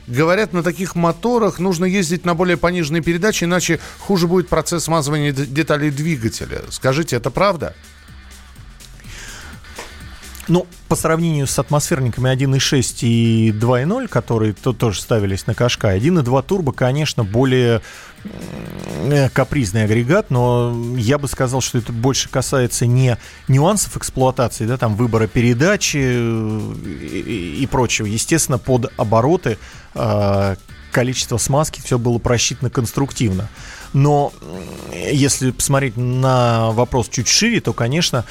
Говорят, 0.07 0.53
на 0.53 0.63
таких 0.63 0.95
моторах 0.95 1.59
нужно 1.59 1.83
ездить 1.83 2.23
на 2.23 2.33
более 2.33 2.55
пониженной 2.55 3.01
передаче, 3.01 3.43
иначе 3.43 3.79
хуже 3.99 4.25
будет 4.27 4.47
процесс 4.47 4.85
смазывания 4.85 5.33
деталей 5.33 5.91
двигателя. 5.91 6.61
Скажите, 6.69 7.17
это 7.17 7.29
правда? 7.29 7.75
Ну, 10.47 10.65
по 10.87 10.95
сравнению 10.95 11.45
с 11.45 11.59
атмосферниками 11.59 12.33
1.6 12.33 12.99
и 13.01 13.51
2.0, 13.51 14.07
которые 14.07 14.53
тут 14.53 14.77
тоже 14.77 15.01
ставились 15.01 15.45
на 15.45 15.53
Кашка, 15.53 15.95
1.2 15.95 16.43
турбо, 16.43 16.71
конечно, 16.71 17.25
более 17.25 17.81
э, 18.23 19.29
капризный 19.29 19.83
агрегат, 19.83 20.29
но 20.29 20.73
я 20.95 21.17
бы 21.17 21.27
сказал, 21.27 21.59
что 21.59 21.79
это 21.79 21.91
больше 21.91 22.29
касается 22.29 22.85
не 22.85 23.17
нюансов 23.49 23.97
эксплуатации, 23.97 24.65
да, 24.65 24.77
там 24.77 24.95
выбора 24.95 25.27
передачи 25.27 25.99
э, 26.01 26.73
и, 26.85 27.59
и 27.61 27.67
прочего. 27.67 28.05
Естественно, 28.05 28.57
под 28.57 28.93
обороты 28.95 29.57
э, 29.95 30.55
количество 30.91 31.37
смазки 31.37 31.81
все 31.81 31.99
было 31.99 32.19
просчитано 32.19 32.69
конструктивно. 32.69 33.49
Но 33.93 34.33
если 34.93 35.51
посмотреть 35.51 35.97
на 35.97 36.71
вопрос 36.71 37.09
чуть 37.09 37.27
шире, 37.27 37.61
то, 37.61 37.73
конечно, 37.73 38.25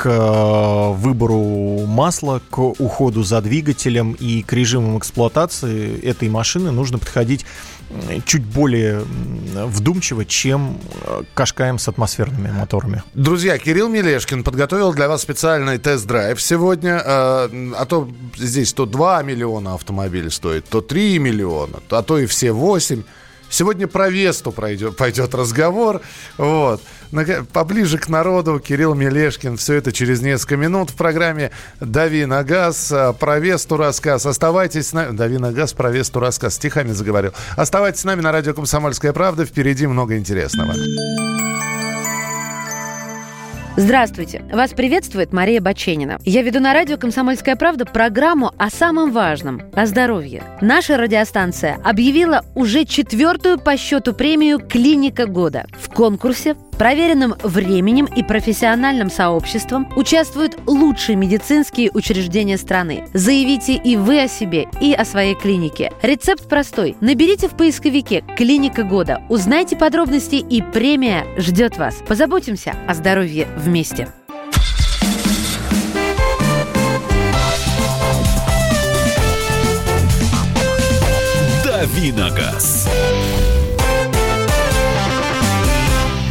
к 0.00 0.06
э, 0.06 0.92
выбору 0.94 1.84
масла, 1.84 2.40
к 2.48 2.58
уходу 2.58 3.22
за 3.22 3.42
двигателем 3.42 4.12
и 4.12 4.40
к 4.40 4.50
режимам 4.54 4.96
эксплуатации 4.96 6.00
этой 6.00 6.30
машины 6.30 6.70
нужно 6.70 6.98
подходить 6.98 7.44
чуть 8.24 8.44
более 8.44 9.02
вдумчиво, 9.54 10.24
чем 10.24 10.78
э, 11.04 11.22
кашкаем 11.34 11.78
с 11.78 11.86
атмосферными 11.86 12.50
моторами. 12.50 13.02
Друзья, 13.12 13.58
Кирилл 13.58 13.88
Мелешкин 13.88 14.42
подготовил 14.42 14.94
для 14.94 15.06
вас 15.06 15.20
специальный 15.20 15.76
тест-драйв 15.76 16.40
сегодня. 16.40 17.02
Э, 17.04 17.48
а 17.76 17.84
то 17.86 18.08
здесь 18.38 18.72
то 18.72 18.86
2 18.86 19.22
миллиона 19.24 19.74
автомобиль 19.74 20.30
стоит, 20.30 20.64
то 20.66 20.80
3 20.80 21.18
миллиона, 21.18 21.80
а 21.90 22.02
то 22.02 22.16
и 22.18 22.24
все 22.24 22.52
8. 22.52 23.02
Сегодня 23.50 23.86
про 23.88 24.08
Весту 24.08 24.52
пройдет, 24.52 24.96
пойдет 24.96 25.34
разговор. 25.34 26.00
Вот. 26.38 26.80
Поближе 27.52 27.98
к 27.98 28.08
народу 28.08 28.60
Кирилл 28.60 28.94
Мелешкин. 28.94 29.56
Все 29.56 29.74
это 29.74 29.92
через 29.92 30.22
несколько 30.22 30.56
минут 30.56 30.90
в 30.90 30.94
программе 30.94 31.50
«Дави 31.80 32.24
на 32.24 32.44
газ». 32.44 32.92
Про 33.18 33.40
Весту 33.40 33.76
рассказ. 33.76 34.24
Оставайтесь 34.24 34.88
с 34.88 34.92
нами. 34.92 35.16
«Дави 35.16 35.38
на 35.38 35.52
газ», 35.52 35.72
про 35.72 35.90
Весту 35.90 36.20
рассказ. 36.20 36.54
Стихами 36.54 36.92
заговорил. 36.92 37.32
Оставайтесь 37.56 38.00
с 38.00 38.04
нами 38.04 38.20
на 38.20 38.30
радио 38.30 38.54
«Комсомольская 38.54 39.12
правда». 39.12 39.44
Впереди 39.44 39.86
много 39.88 40.16
интересного. 40.16 40.72
Здравствуйте! 43.80 44.44
Вас 44.52 44.74
приветствует 44.74 45.32
Мария 45.32 45.58
Баченина. 45.58 46.18
Я 46.26 46.42
веду 46.42 46.60
на 46.60 46.74
радио 46.74 46.98
«Комсомольская 46.98 47.56
правда» 47.56 47.86
программу 47.86 48.52
о 48.58 48.68
самом 48.68 49.10
важном– 49.10 49.62
о 49.74 49.86
здоровье. 49.86 50.42
Наша 50.60 50.98
радиостанция 50.98 51.78
объявила 51.82 52.44
уже 52.54 52.84
четвертую 52.84 53.58
по 53.58 53.78
счету 53.78 54.12
премию 54.12 54.58
«Клиника 54.58 55.24
года». 55.24 55.64
В 55.72 55.88
конкурсе 55.88 56.56
проверенным 56.80 57.34
временем 57.42 58.06
и 58.06 58.22
профессиональным 58.22 59.10
сообществом 59.10 59.86
участвуют 59.96 60.58
лучшие 60.64 61.14
медицинские 61.14 61.90
учреждения 61.92 62.56
страны. 62.56 63.04
Заявите 63.12 63.74
и 63.74 63.98
вы 63.98 64.22
о 64.22 64.28
себе, 64.28 64.66
и 64.80 64.94
о 64.94 65.04
своей 65.04 65.34
клинике. 65.34 65.92
Рецепт 66.00 66.48
простой. 66.48 66.96
Наберите 67.02 67.48
в 67.48 67.50
поисковике 67.50 68.24
«Клиника 68.34 68.82
года», 68.82 69.20
узнайте 69.28 69.76
подробности 69.76 70.36
и 70.36 70.62
премия 70.62 71.26
ждет 71.36 71.76
вас. 71.76 71.96
Позаботимся 72.08 72.74
о 72.88 72.94
здоровье 72.94 73.46
вместе. 73.58 74.08
Давиногаз. 81.62 82.79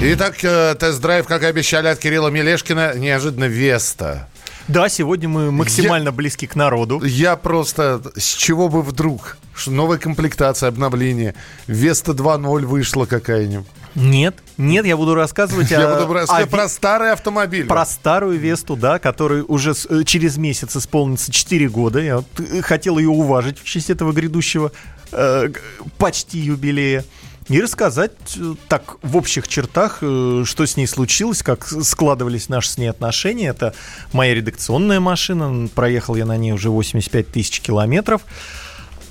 Итак, 0.02 0.42
э, 0.44 0.76
тест-драйв, 0.80 1.28
как 1.28 1.44
и 1.44 1.46
обещали 1.46 1.88
от 1.88 2.00
Кирилла 2.00 2.30
Мелешкина, 2.30 2.98
неожиданно 2.98 3.46
Веста. 3.46 4.30
Да, 4.70 4.88
сегодня 4.88 5.28
мы 5.28 5.52
максимально 5.52 6.08
я, 6.08 6.12
близки 6.14 6.48
к 6.48 6.56
народу. 6.56 7.04
Я 7.04 7.36
просто... 7.36 8.02
С 8.16 8.36
чего 8.36 8.70
бы 8.70 8.82
вдруг? 8.82 9.38
Новая 9.68 9.98
комплектация, 9.98 10.70
обновление. 10.70 11.36
Веста 11.68 12.14
2.0 12.14 12.66
вышла 12.66 13.06
какая-нибудь. 13.08 13.68
Нет, 13.94 14.36
нет, 14.58 14.86
я 14.86 14.96
буду 14.96 15.16
рассказывать 15.16 15.70
я 15.72 15.86
о, 15.86 16.00
буду 16.00 16.14
рассказывать 16.14 16.48
о, 16.48 16.56
про 16.56 16.70
старый 16.70 17.12
автомобиль. 17.12 17.66
Про 17.66 17.86
старую 17.86 18.40
Весту, 18.40 18.78
да, 18.78 19.00
который 19.00 19.44
уже 19.46 19.74
с, 19.74 19.86
э, 19.90 20.06
через 20.06 20.38
месяц 20.38 20.78
исполнится 20.78 21.30
4 21.30 21.68
года. 21.68 22.00
Я 22.00 22.18
вот 22.18 22.28
э, 22.38 22.62
хотел 22.62 23.00
ее 23.00 23.10
уважить 23.10 23.60
в 23.60 23.66
честь 23.66 23.90
этого 23.90 24.14
грядущего 24.14 24.72
э, 25.12 25.50
почти 25.98 26.40
юбилея 26.40 27.04
и 27.50 27.62
рассказать 27.62 28.12
э, 28.38 28.56
так 28.68 28.98
в 29.02 29.18
общих 29.18 29.48
чертах, 29.48 30.00
э, 30.02 30.44
что 30.46 30.66
с 30.66 30.78
ней 30.78 30.88
случилось, 30.88 31.42
как 31.42 31.68
складывались 31.68 32.48
наши 32.48 32.70
с 32.70 32.78
ней 32.78 32.88
отношения. 32.88 33.48
Это 33.48 33.74
моя 34.14 34.36
редакционная 34.36 35.00
машина, 35.00 35.68
проехал 35.74 36.16
я 36.16 36.26
на 36.26 36.38
ней 36.38 36.52
уже 36.52 36.70
85 36.70 37.28
тысяч 37.28 37.60
километров. 37.62 38.22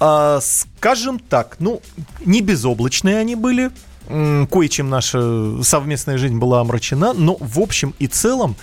А, 0.00 0.38
скажем 0.40 1.18
так, 1.18 1.56
ну, 1.58 1.82
не 2.24 2.40
безоблачные 2.40 3.18
они 3.18 3.34
были, 3.34 3.70
кое-чем 4.06 4.88
наша 4.88 5.62
совместная 5.62 6.16
жизнь 6.16 6.38
была 6.38 6.60
омрачена, 6.60 7.12
но 7.12 7.36
в 7.40 7.58
общем 7.60 7.94
и 7.98 8.06
целом 8.06 8.56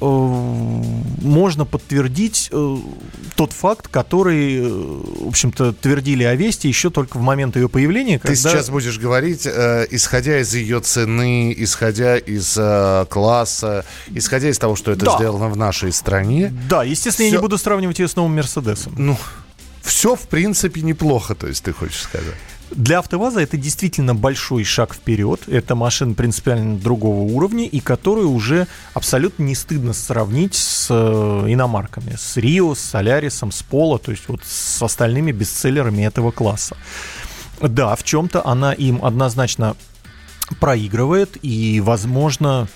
можно 0.00 1.64
подтвердить 1.64 2.48
э, 2.52 2.76
тот 3.36 3.52
факт, 3.52 3.88
который, 3.88 4.56
э, 4.56 4.68
в 4.68 5.28
общем-то, 5.28 5.72
твердили 5.72 6.24
о 6.24 6.34
Весте 6.34 6.68
еще 6.68 6.90
только 6.90 7.18
в 7.18 7.20
момент 7.20 7.56
ее 7.56 7.68
появления. 7.68 8.18
Когда... 8.18 8.34
Ты 8.34 8.36
сейчас 8.36 8.70
будешь 8.70 8.98
говорить, 8.98 9.46
исходя 9.46 10.40
из 10.40 10.54
ее 10.54 10.80
цены, 10.80 11.54
исходя 11.56 12.16
из 12.16 12.58
класса, 13.08 13.84
исходя 14.08 14.48
из 14.48 14.58
того, 14.58 14.76
что 14.76 14.92
это 14.92 15.06
да. 15.06 15.16
сделано 15.16 15.48
в 15.48 15.56
нашей 15.56 15.92
стране. 15.92 16.52
Да, 16.68 16.84
естественно, 16.84 17.26
все... 17.26 17.34
я 17.34 17.38
не 17.38 17.42
буду 17.42 17.58
сравнивать 17.58 17.98
ее 17.98 18.08
с 18.08 18.16
новым 18.16 18.36
Мерседесом. 18.36 18.94
Ну, 18.96 19.16
все, 19.82 20.14
в 20.14 20.28
принципе, 20.28 20.82
неплохо, 20.82 21.34
то 21.34 21.46
есть 21.46 21.64
ты 21.64 21.72
хочешь 21.72 22.02
сказать. 22.02 22.34
Для 22.70 22.98
АвтоВАЗа 22.98 23.40
это 23.40 23.56
действительно 23.56 24.14
большой 24.14 24.64
шаг 24.64 24.94
вперед. 24.94 25.40
Это 25.46 25.74
машина 25.74 26.14
принципиально 26.14 26.78
другого 26.78 27.20
уровня, 27.20 27.64
и 27.64 27.80
которую 27.80 28.30
уже 28.30 28.66
абсолютно 28.94 29.44
не 29.44 29.54
стыдно 29.54 29.92
сравнить 29.94 30.54
с 30.54 30.88
э, 30.90 30.94
иномарками. 31.48 32.14
С 32.16 32.36
Рио, 32.36 32.74
с 32.74 32.80
Солярисом, 32.80 33.52
с 33.52 33.62
Поло, 33.62 33.98
то 33.98 34.10
есть 34.10 34.24
вот 34.28 34.40
с 34.44 34.82
остальными 34.82 35.32
бестселлерами 35.32 36.02
этого 36.02 36.30
класса. 36.30 36.76
Да, 37.60 37.96
в 37.96 38.04
чем-то 38.04 38.46
она 38.46 38.72
им 38.72 39.04
однозначно 39.04 39.74
проигрывает, 40.60 41.36
и, 41.42 41.80
возможно, 41.80 42.68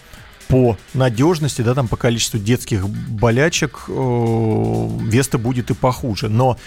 по 0.49 0.77
надежности, 0.93 1.63
да, 1.63 1.75
там 1.75 1.89
по 1.89 1.97
количеству 1.97 2.39
детских 2.39 2.89
болячек 2.89 3.85
э, 3.89 4.89
Веста 5.03 5.39
будет 5.39 5.71
и 5.71 5.75
похуже. 5.75 6.29
Но 6.29 6.59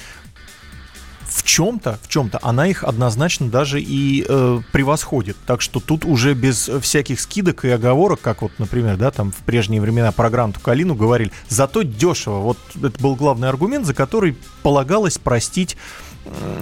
в 1.35 1.43
чем-то, 1.43 1.99
в 2.01 2.07
чем-то 2.07 2.39
она 2.41 2.67
их 2.67 2.85
однозначно 2.85 3.49
даже 3.49 3.81
и 3.81 4.25
э, 4.27 4.61
превосходит. 4.71 5.35
Так 5.45 5.61
что 5.61 5.81
тут 5.81 6.05
уже 6.05 6.33
без 6.33 6.69
всяких 6.81 7.19
скидок 7.19 7.65
и 7.65 7.69
оговорок, 7.69 8.21
как 8.21 8.41
вот, 8.41 8.53
например, 8.57 8.95
да, 8.95 9.11
там 9.11 9.33
в 9.33 9.37
прежние 9.39 9.81
времена 9.81 10.13
программ 10.13 10.53
Тукалину 10.53 10.95
говорили, 10.95 11.33
зато 11.49 11.81
дешево. 11.81 12.39
Вот 12.39 12.57
это 12.75 12.97
был 13.01 13.15
главный 13.15 13.49
аргумент, 13.49 13.85
за 13.85 13.93
который 13.93 14.37
полагалось 14.63 15.17
простить, 15.17 15.75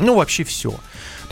ну, 0.02 0.16
вообще 0.16 0.44
все. 0.44 0.74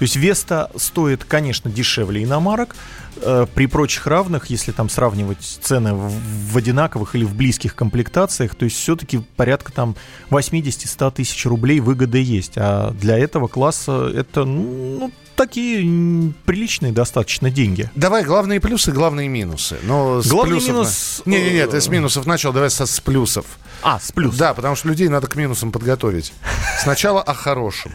То 0.02 0.06
есть 0.06 0.16
Веста 0.16 0.72
стоит, 0.78 1.26
конечно, 1.26 1.70
дешевле 1.70 2.24
иномарок, 2.24 2.76
Э, 3.18 3.46
при 3.54 3.68
прочих 3.68 4.08
равных, 4.08 4.48
если 4.48 4.72
там 4.72 4.90
сравнивать 4.90 5.60
цены 5.62 5.94
в, 5.94 6.58
одинаковых 6.58 7.14
или 7.16 7.24
в 7.24 7.36
близких 7.36 7.76
комплектациях, 7.76 8.56
то 8.56 8.66
есть 8.66 8.78
все-таки 8.78 9.20
порядка 9.36 9.72
там 9.72 9.96
80-100 10.30 11.12
тысяч 11.12 11.46
рублей 11.46 11.82
выгода 11.82 12.18
есть. 12.18 12.54
А 12.56 12.92
для 12.92 13.18
этого 13.18 13.48
класса 13.48 14.10
это, 14.16 14.46
ну, 14.46 15.12
такие 15.36 16.34
приличные 16.46 16.94
достаточно 16.94 17.52
деньги. 17.52 17.92
Давай 17.96 18.24
главные 18.24 18.60
плюсы, 18.60 18.92
главные 18.92 19.28
минусы. 19.28 19.78
Но 19.84 20.22
Главный 20.26 20.56
плюсов... 20.56 20.70
минус... 20.70 21.22
Не, 21.26 21.42
не, 21.44 21.52
не, 21.52 21.68
ты 21.68 21.82
с 21.82 21.90
минусов 21.90 22.26
начал, 22.26 22.54
давай 22.54 22.70
со, 22.70 22.86
с 22.86 23.00
плюсов. 23.02 23.46
А, 23.84 24.00
с 24.00 24.12
плюсов. 24.12 24.40
Да, 24.40 24.54
потому 24.54 24.76
что 24.76 24.88
людей 24.88 25.10
надо 25.10 25.28
к 25.28 25.36
минусам 25.36 25.72
подготовить. 25.72 26.34
Сначала 26.80 27.22
о 27.22 27.34
хорошем. 27.34 27.92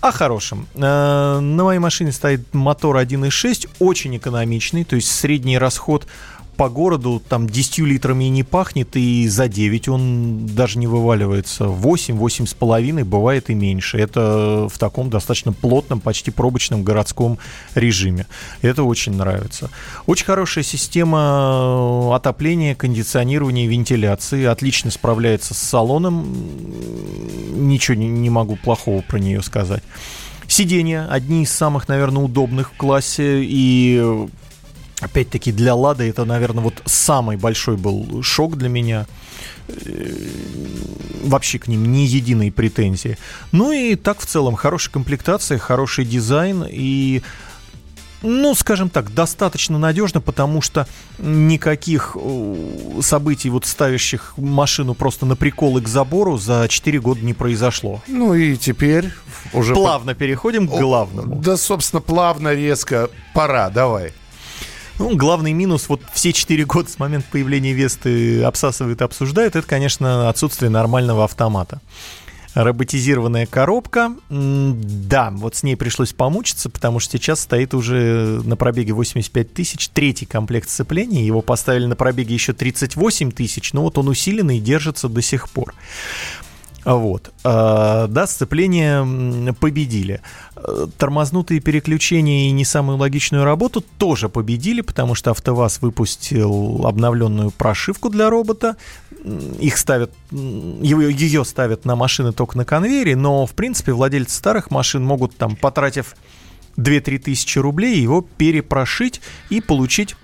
О 0.00 0.12
хорошем. 0.12 0.66
Э, 0.74 1.40
на 1.40 1.64
моей 1.64 1.78
машине 1.78 2.12
стоит 2.12 2.54
мотор 2.54 2.96
1.6, 2.96 3.68
очень 3.80 4.16
экономичный, 4.16 4.84
то 4.84 4.96
есть 4.96 5.10
средний 5.10 5.58
расход 5.58 6.06
по 6.60 6.68
городу 6.68 7.22
там 7.26 7.48
10 7.48 7.78
литрами 7.78 8.24
не 8.24 8.42
пахнет, 8.42 8.94
и 8.94 9.26
за 9.28 9.48
9 9.48 9.88
он 9.88 10.44
даже 10.44 10.78
не 10.78 10.86
вываливается. 10.86 11.64
8, 11.64 12.18
8,5, 12.18 13.02
бывает 13.02 13.48
и 13.48 13.54
меньше. 13.54 13.96
Это 13.96 14.68
в 14.70 14.78
таком 14.78 15.08
достаточно 15.08 15.54
плотном, 15.54 16.00
почти 16.00 16.30
пробочном 16.30 16.82
городском 16.82 17.38
режиме. 17.74 18.26
Это 18.60 18.82
очень 18.82 19.14
нравится. 19.14 19.70
Очень 20.04 20.26
хорошая 20.26 20.62
система 20.62 22.14
отопления, 22.14 22.74
кондиционирования 22.74 23.64
и 23.64 23.68
вентиляции. 23.68 24.44
Отлично 24.44 24.90
справляется 24.90 25.54
с 25.54 25.58
салоном. 25.58 26.26
Ничего 27.54 27.96
не 27.96 28.28
могу 28.28 28.56
плохого 28.56 29.00
про 29.00 29.18
нее 29.18 29.40
сказать. 29.40 29.82
Сиденья 30.46 31.06
одни 31.08 31.44
из 31.44 31.52
самых, 31.52 31.88
наверное, 31.88 32.22
удобных 32.22 32.72
в 32.72 32.76
классе 32.76 33.40
и 33.44 34.28
Опять-таки 35.00 35.52
для 35.52 35.74
Лады 35.74 36.08
это, 36.08 36.24
наверное, 36.24 36.62
вот 36.62 36.82
самый 36.84 37.36
большой 37.36 37.76
был 37.76 38.22
шок 38.22 38.56
для 38.56 38.68
меня. 38.68 39.06
Э, 39.68 40.28
вообще 41.22 41.58
к 41.58 41.68
ним 41.68 41.90
ни 41.90 42.00
единой 42.00 42.50
претензии. 42.50 43.18
Ну 43.52 43.72
и 43.72 43.94
так 43.94 44.20
в 44.20 44.26
целом 44.26 44.56
хорошая 44.56 44.92
комплектация, 44.92 45.58
хороший 45.58 46.04
дизайн 46.04 46.64
и 46.68 47.22
ну, 48.22 48.54
скажем 48.54 48.90
так, 48.90 49.14
достаточно 49.14 49.78
надежно, 49.78 50.20
потому 50.20 50.60
что 50.60 50.86
никаких 51.18 52.16
э, 52.20 53.00
событий, 53.00 53.48
вот 53.48 53.64
ставящих 53.64 54.34
машину 54.36 54.94
просто 54.94 55.24
на 55.26 55.36
приколы 55.36 55.80
к 55.80 55.88
забору, 55.88 56.36
за 56.36 56.66
4 56.68 57.00
года 57.00 57.20
не 57.22 57.32
произошло. 57.32 58.02
Ну 58.08 58.34
и 58.34 58.56
теперь 58.56 59.10
уже... 59.52 59.74
Плавно 59.74 60.14
переходим 60.14 60.68
к 60.68 60.72
главному. 60.72 61.36
Да, 61.36 61.56
собственно, 61.56 62.02
плавно, 62.02 62.52
резко. 62.52 63.08
Пора, 63.32 63.70
давай. 63.70 64.12
Ну, 65.00 65.16
главный 65.16 65.54
минус, 65.54 65.88
вот 65.88 66.02
все 66.12 66.30
четыре 66.30 66.66
года 66.66 66.90
с 66.90 66.98
момента 66.98 67.26
появления 67.32 67.72
Весты 67.72 68.42
обсасывают 68.42 69.00
и 69.00 69.04
обсуждают, 69.04 69.56
это, 69.56 69.66
конечно, 69.66 70.28
отсутствие 70.28 70.68
нормального 70.68 71.24
автомата. 71.24 71.80
Роботизированная 72.52 73.46
коробка, 73.46 74.14
да, 74.28 75.30
вот 75.30 75.56
с 75.56 75.62
ней 75.62 75.74
пришлось 75.76 76.12
помучиться, 76.12 76.68
потому 76.68 77.00
что 77.00 77.16
сейчас 77.16 77.40
стоит 77.40 77.72
уже 77.72 78.42
на 78.44 78.56
пробеге 78.56 78.92
85 78.92 79.54
тысяч, 79.54 79.88
третий 79.88 80.26
комплект 80.26 80.68
сцепления, 80.68 81.24
его 81.24 81.40
поставили 81.40 81.86
на 81.86 81.96
пробеге 81.96 82.34
еще 82.34 82.52
38 82.52 83.32
тысяч, 83.32 83.72
но 83.72 83.84
вот 83.84 83.96
он 83.96 84.06
усиленный 84.06 84.58
и 84.58 84.60
держится 84.60 85.08
до 85.08 85.22
сих 85.22 85.48
пор. 85.48 85.72
Вот. 86.84 87.32
А, 87.44 88.06
да, 88.06 88.26
сцепление 88.26 89.52
победили. 89.54 90.20
Тормознутые 90.98 91.60
переключения 91.60 92.48
и 92.48 92.52
не 92.52 92.64
самую 92.64 92.98
логичную 92.98 93.44
работу 93.44 93.84
тоже 93.98 94.28
победили, 94.28 94.80
потому 94.80 95.14
что 95.14 95.30
АвтоВАЗ 95.30 95.82
выпустил 95.82 96.86
обновленную 96.86 97.50
прошивку 97.50 98.08
для 98.08 98.30
робота. 98.30 98.76
Их 99.58 99.76
ставят, 99.76 100.12
ее 100.30 101.44
ставят 101.44 101.84
на 101.84 101.96
машины 101.96 102.32
только 102.32 102.56
на 102.56 102.64
конвейере, 102.64 103.16
но, 103.16 103.46
в 103.46 103.52
принципе, 103.52 103.92
владельцы 103.92 104.36
старых 104.36 104.70
машин 104.70 105.04
могут, 105.04 105.36
там, 105.36 105.56
потратив 105.56 106.16
2-3 106.76 107.18
тысячи 107.18 107.58
рублей, 107.58 108.00
его 108.00 108.22
перепрошить 108.22 109.20
и 109.50 109.60
получить 109.60 110.16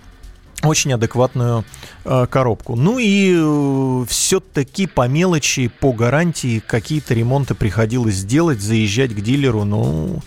очень 0.67 0.93
адекватную 0.93 1.65
э, 2.05 2.27
коробку. 2.31 2.77
Ну 2.77 2.99
и 2.99 3.35
э, 3.37 4.05
все-таки 4.09 4.87
по 4.87 5.09
мелочи, 5.09 5.69
по 5.69 5.93
гарантии 5.93 6.63
какие-то 6.67 7.15
ремонты 7.15 7.55
приходилось 7.55 8.17
сделать, 8.17 8.61
заезжать 8.61 9.15
к 9.15 9.21
дилеру, 9.21 9.65
ну, 9.65 10.23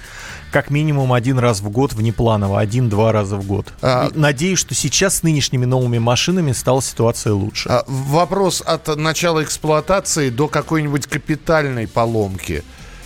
как 0.51 0.69
минимум 0.69 1.13
один 1.13 1.39
раз 1.39 1.61
в 1.61 1.69
год 1.69 1.93
внепланово, 1.93 2.59
один-два 2.59 3.11
раза 3.11 3.37
в 3.37 3.45
год. 3.45 3.67
А... 3.81 4.09
Надеюсь, 4.13 4.59
что 4.59 4.73
сейчас 4.73 5.17
с 5.17 5.23
нынешними 5.23 5.65
новыми 5.65 5.99
машинами 5.99 6.51
стала 6.51 6.81
ситуация 6.81 7.33
лучше. 7.33 7.69
А, 7.69 7.83
вопрос 7.87 8.61
от 8.65 8.95
начала 8.95 9.43
эксплуатации 9.43 10.29
до 10.29 10.47
какой-нибудь 10.47 11.07
капитальной 11.07 11.87
поломки. 11.87 12.63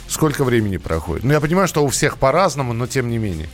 Сколько 0.08 0.44
времени 0.44 0.78
проходит? 0.78 1.24
Ну, 1.24 1.34
я 1.34 1.42
понимаю, 1.42 1.68
что 1.68 1.84
у 1.84 1.88
всех 1.90 2.18
по-разному, 2.18 2.74
но 2.74 2.88
тем 2.88 3.10
не 3.10 3.18
менее. 3.18 3.50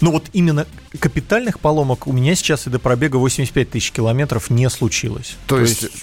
Но 0.00 0.10
вот 0.10 0.26
именно 0.32 0.66
капитальных 0.98 1.60
поломок 1.60 2.06
у 2.06 2.12
меня 2.12 2.34
сейчас 2.34 2.66
и 2.66 2.70
до 2.70 2.78
пробега 2.78 3.16
85 3.16 3.70
тысяч 3.70 3.92
километров 3.92 4.50
не 4.50 4.68
случилось. 4.70 5.36
То, 5.46 5.56
То 5.56 5.60
есть, 5.62 5.82
есть 5.82 5.94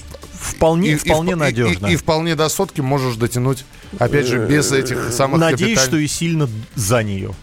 вполне, 0.41 0.91
и, 0.91 0.95
вполне 0.95 1.33
и, 1.33 1.35
надежно. 1.35 1.87
И, 1.87 1.91
и, 1.91 1.93
и 1.93 1.95
вполне 1.95 2.35
до 2.35 2.49
сотки 2.49 2.81
можешь 2.81 3.15
дотянуть, 3.15 3.65
опять 3.99 4.27
же, 4.27 4.45
без 4.45 4.71
этих 4.71 5.11
самых 5.11 5.39
Надеюсь, 5.39 5.77
капиталь... 5.77 5.87
что 5.87 5.97
и 5.97 6.07
сильно 6.07 6.49
за 6.75 7.03
нее. 7.03 7.33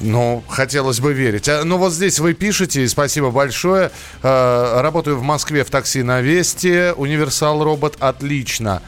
Ну, 0.00 0.42
хотелось 0.48 1.00
бы 1.00 1.12
верить. 1.12 1.48
А, 1.48 1.64
ну, 1.64 1.78
вот 1.78 1.92
здесь 1.92 2.18
вы 2.18 2.34
пишете, 2.34 2.86
спасибо 2.88 3.30
большое. 3.30 3.90
Э, 4.22 4.80
работаю 4.80 5.18
в 5.18 5.22
Москве 5.22 5.64
в 5.64 5.70
такси 5.70 6.02
на 6.02 6.20
Весте. 6.20 6.94
Универсал 6.96 7.62
робот 7.62 7.96
отлично. 8.00 8.82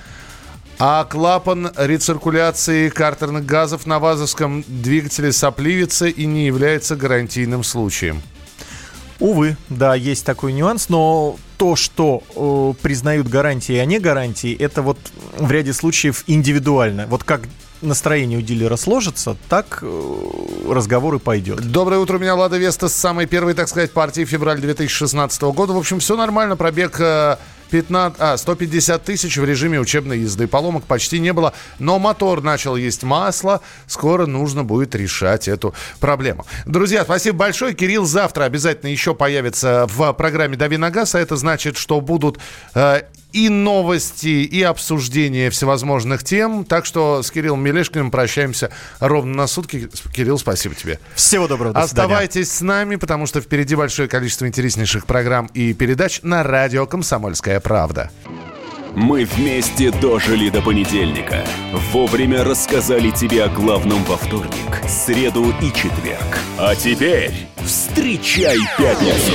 А 0.78 1.04
клапан 1.04 1.70
рециркуляции 1.74 2.90
картерных 2.90 3.46
газов 3.46 3.86
на 3.86 3.98
вазовском 3.98 4.62
двигателе 4.68 5.32
сопливится 5.32 6.06
и 6.06 6.26
не 6.26 6.46
является 6.46 6.96
гарантийным 6.96 7.64
случаем. 7.64 8.20
Увы, 9.18 9.56
да, 9.70 9.94
есть 9.94 10.26
такой 10.26 10.52
нюанс, 10.52 10.90
но 10.90 11.36
то, 11.56 11.76
что 11.76 12.22
э, 12.34 12.82
признают 12.82 13.28
гарантии, 13.28 13.76
а 13.76 13.86
не 13.86 13.98
гарантии, 13.98 14.54
это 14.54 14.82
вот 14.82 14.98
в 15.38 15.50
ряде 15.50 15.72
случаев 15.72 16.24
индивидуально. 16.26 17.06
Вот 17.06 17.24
как 17.24 17.40
настроение 17.80 18.38
у 18.38 18.42
дилера 18.42 18.76
сложится, 18.76 19.34
так 19.48 19.78
э, 19.80 20.12
разговор 20.68 21.14
и 21.14 21.18
пойдет. 21.18 21.60
Доброе 21.72 22.00
утро, 22.00 22.18
у 22.18 22.20
меня 22.20 22.34
Лада 22.34 22.58
Веста 22.58 22.88
с 22.88 22.92
самой 22.94 23.24
первой, 23.24 23.54
так 23.54 23.68
сказать, 23.68 23.92
партии 23.92 24.26
февраль 24.26 24.60
2016 24.60 25.40
года. 25.42 25.72
В 25.72 25.78
общем, 25.78 26.00
все 26.00 26.16
нормально, 26.16 26.56
пробег... 26.56 27.00
Э, 27.66 27.70
15, 27.70 28.20
а, 28.20 28.36
150 28.36 29.04
тысяч 29.04 29.36
в 29.36 29.44
режиме 29.44 29.80
учебной 29.80 30.20
езды. 30.20 30.46
Поломок 30.46 30.84
почти 30.84 31.18
не 31.18 31.32
было, 31.32 31.52
но 31.78 31.98
мотор 31.98 32.42
начал 32.42 32.76
есть 32.76 33.02
масло. 33.02 33.60
Скоро 33.86 34.26
нужно 34.26 34.64
будет 34.64 34.94
решать 34.94 35.48
эту 35.48 35.74
проблему. 36.00 36.46
Друзья, 36.64 37.04
спасибо 37.04 37.38
большое. 37.38 37.74
Кирилл 37.74 38.04
завтра 38.04 38.44
обязательно 38.44 38.90
еще 38.90 39.14
появится 39.14 39.86
в 39.88 40.12
программе 40.12 40.56
«Дави 40.56 40.76
на 40.76 40.90
газ», 40.90 41.14
а 41.14 41.20
это 41.20 41.36
значит, 41.36 41.76
что 41.76 42.00
будут 42.00 42.38
э, 42.74 43.02
и 43.32 43.48
новости, 43.48 44.44
и 44.44 44.62
обсуждения 44.62 45.50
всевозможных 45.50 46.24
тем. 46.24 46.64
Так 46.64 46.86
что 46.86 47.22
с 47.22 47.30
Кириллом 47.30 47.62
Мелешкиным 47.62 48.10
прощаемся 48.10 48.70
ровно 49.00 49.34
на 49.34 49.46
сутки. 49.46 49.88
Кирилл, 50.14 50.38
спасибо 50.38 50.74
тебе. 50.74 50.98
Всего 51.14 51.46
доброго. 51.48 51.74
До 51.74 51.80
Оставайтесь 51.80 52.50
с 52.50 52.60
нами, 52.60 52.96
потому 52.96 53.26
что 53.26 53.40
впереди 53.40 53.74
большое 53.74 54.08
количество 54.08 54.46
интереснейших 54.46 55.06
программ 55.06 55.46
и 55.54 55.72
передач 55.72 56.20
на 56.22 56.42
радио 56.42 56.86
«Комсомольская 56.86 57.60
правда». 57.60 58.10
Мы 58.96 59.26
вместе 59.26 59.90
дожили 59.90 60.48
до 60.48 60.62
понедельника. 60.62 61.44
Вовремя 61.92 62.42
рассказали 62.44 63.10
тебе 63.10 63.44
о 63.44 63.48
главном 63.48 64.02
во 64.04 64.16
вторник, 64.16 64.88
среду 64.88 65.54
и 65.60 65.66
четверг. 65.66 66.38
А 66.56 66.74
теперь 66.74 67.46
встречай 67.62 68.56
пятницу! 68.78 69.34